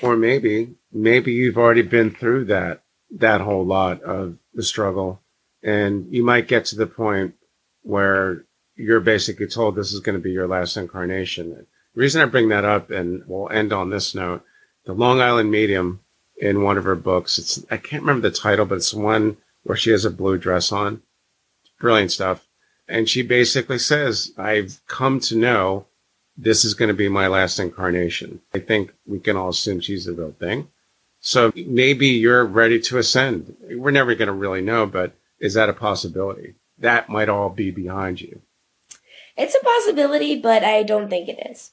Or 0.02 0.16
maybe, 0.16 0.76
maybe 0.90 1.32
you've 1.32 1.58
already 1.58 1.82
been 1.82 2.10
through 2.10 2.46
that, 2.46 2.82
that 3.18 3.42
whole 3.42 3.66
lot 3.66 4.02
of 4.02 4.38
the 4.56 4.64
struggle. 4.64 5.20
And 5.62 6.12
you 6.12 6.24
might 6.24 6.48
get 6.48 6.64
to 6.66 6.76
the 6.76 6.86
point 6.86 7.34
where 7.82 8.44
you're 8.74 9.00
basically 9.00 9.46
told 9.46 9.76
this 9.76 9.92
is 9.92 10.00
going 10.00 10.18
to 10.18 10.22
be 10.22 10.32
your 10.32 10.48
last 10.48 10.76
incarnation. 10.76 11.50
The 11.50 11.66
reason 11.94 12.20
I 12.20 12.24
bring 12.24 12.48
that 12.48 12.64
up, 12.64 12.90
and 12.90 13.22
we'll 13.26 13.48
end 13.50 13.72
on 13.72 13.90
this 13.90 14.14
note, 14.14 14.42
the 14.84 14.92
Long 14.92 15.20
Island 15.20 15.50
Medium 15.50 16.00
in 16.36 16.62
one 16.62 16.76
of 16.76 16.84
her 16.84 16.96
books, 16.96 17.38
it's, 17.38 17.64
I 17.70 17.76
can't 17.76 18.02
remember 18.02 18.28
the 18.28 18.34
title, 18.34 18.66
but 18.66 18.76
it's 18.76 18.92
one 18.92 19.36
where 19.62 19.76
she 19.76 19.90
has 19.90 20.04
a 20.04 20.10
blue 20.10 20.38
dress 20.38 20.72
on. 20.72 21.02
Brilliant 21.80 22.12
stuff. 22.12 22.46
And 22.88 23.08
she 23.08 23.22
basically 23.22 23.78
says, 23.78 24.32
I've 24.36 24.80
come 24.86 25.20
to 25.20 25.36
know 25.36 25.86
this 26.36 26.64
is 26.64 26.74
going 26.74 26.88
to 26.88 26.94
be 26.94 27.08
my 27.08 27.26
last 27.26 27.58
incarnation. 27.58 28.40
I 28.54 28.58
think 28.58 28.92
we 29.06 29.18
can 29.18 29.36
all 29.36 29.48
assume 29.48 29.80
she's 29.80 30.04
the 30.04 30.12
real 30.12 30.32
thing. 30.32 30.68
So 31.20 31.52
maybe 31.54 32.08
you're 32.08 32.44
ready 32.44 32.80
to 32.80 32.98
ascend. 32.98 33.56
We're 33.70 33.90
never 33.90 34.14
going 34.14 34.28
to 34.28 34.32
really 34.32 34.62
know, 34.62 34.86
but 34.86 35.14
is 35.40 35.54
that 35.54 35.68
a 35.68 35.72
possibility? 35.72 36.54
That 36.78 37.08
might 37.08 37.28
all 37.28 37.50
be 37.50 37.70
behind 37.70 38.20
you. 38.20 38.42
It's 39.36 39.54
a 39.54 39.64
possibility, 39.64 40.40
but 40.40 40.64
I 40.64 40.82
don't 40.82 41.10
think 41.10 41.28
it 41.28 41.50
is. 41.50 41.72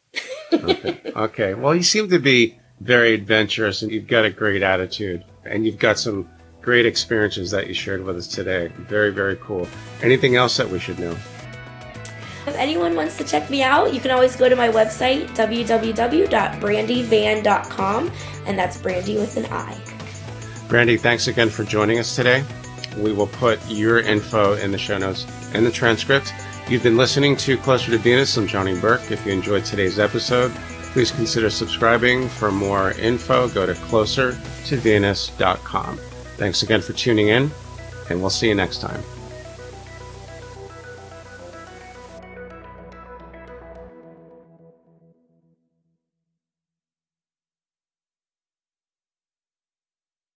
okay. 0.53 0.99
okay. 1.15 1.53
Well, 1.53 1.75
you 1.75 1.83
seem 1.83 2.09
to 2.09 2.19
be 2.19 2.59
very 2.81 3.13
adventurous 3.13 3.81
and 3.81 3.91
you've 3.91 4.07
got 4.07 4.25
a 4.25 4.29
great 4.29 4.63
attitude 4.63 5.23
and 5.45 5.65
you've 5.65 5.79
got 5.79 5.97
some 5.97 6.29
great 6.61 6.85
experiences 6.85 7.51
that 7.51 7.67
you 7.67 7.73
shared 7.73 8.03
with 8.03 8.17
us 8.17 8.27
today. 8.27 8.67
Very, 8.79 9.11
very 9.11 9.37
cool. 9.37 9.67
Anything 10.01 10.35
else 10.35 10.57
that 10.57 10.69
we 10.69 10.79
should 10.79 10.99
know? 10.99 11.15
If 12.45 12.55
anyone 12.55 12.95
wants 12.95 13.17
to 13.17 13.23
check 13.23 13.49
me 13.49 13.63
out, 13.63 13.93
you 13.93 14.01
can 14.01 14.11
always 14.11 14.35
go 14.35 14.49
to 14.49 14.55
my 14.55 14.69
website, 14.69 15.29
www.brandivan.com, 15.29 18.11
and 18.45 18.59
that's 18.59 18.77
Brandi 18.77 19.15
with 19.15 19.37
an 19.37 19.45
I. 19.45 19.73
Brandi, 20.67 20.99
thanks 20.99 21.27
again 21.27 21.49
for 21.49 21.63
joining 21.63 21.99
us 21.99 22.15
today. 22.15 22.43
We 22.97 23.13
will 23.13 23.27
put 23.27 23.59
your 23.69 23.99
info 23.99 24.55
in 24.55 24.71
the 24.71 24.77
show 24.77 24.97
notes 24.97 25.25
and 25.53 25.65
the 25.65 25.71
transcript. 25.71 26.33
You've 26.69 26.83
been 26.83 26.97
listening 26.97 27.35
to 27.37 27.57
Closer 27.57 27.91
to 27.91 27.97
Venus. 27.97 28.35
I'm 28.37 28.47
Johnny 28.47 28.79
Burke. 28.79 29.11
If 29.11 29.25
you 29.25 29.33
enjoyed 29.33 29.65
today's 29.65 29.99
episode, 29.99 30.53
please 30.93 31.11
consider 31.11 31.49
subscribing. 31.49 32.29
For 32.29 32.49
more 32.51 32.91
info, 32.93 33.49
go 33.49 33.65
to 33.65 33.73
closertovenus.com. 33.73 35.97
Thanks 36.37 36.63
again 36.63 36.81
for 36.81 36.93
tuning 36.93 37.27
in, 37.29 37.51
and 38.09 38.21
we'll 38.21 38.29
see 38.29 38.47
you 38.47 38.55
next 38.55 38.79
time. 38.79 39.03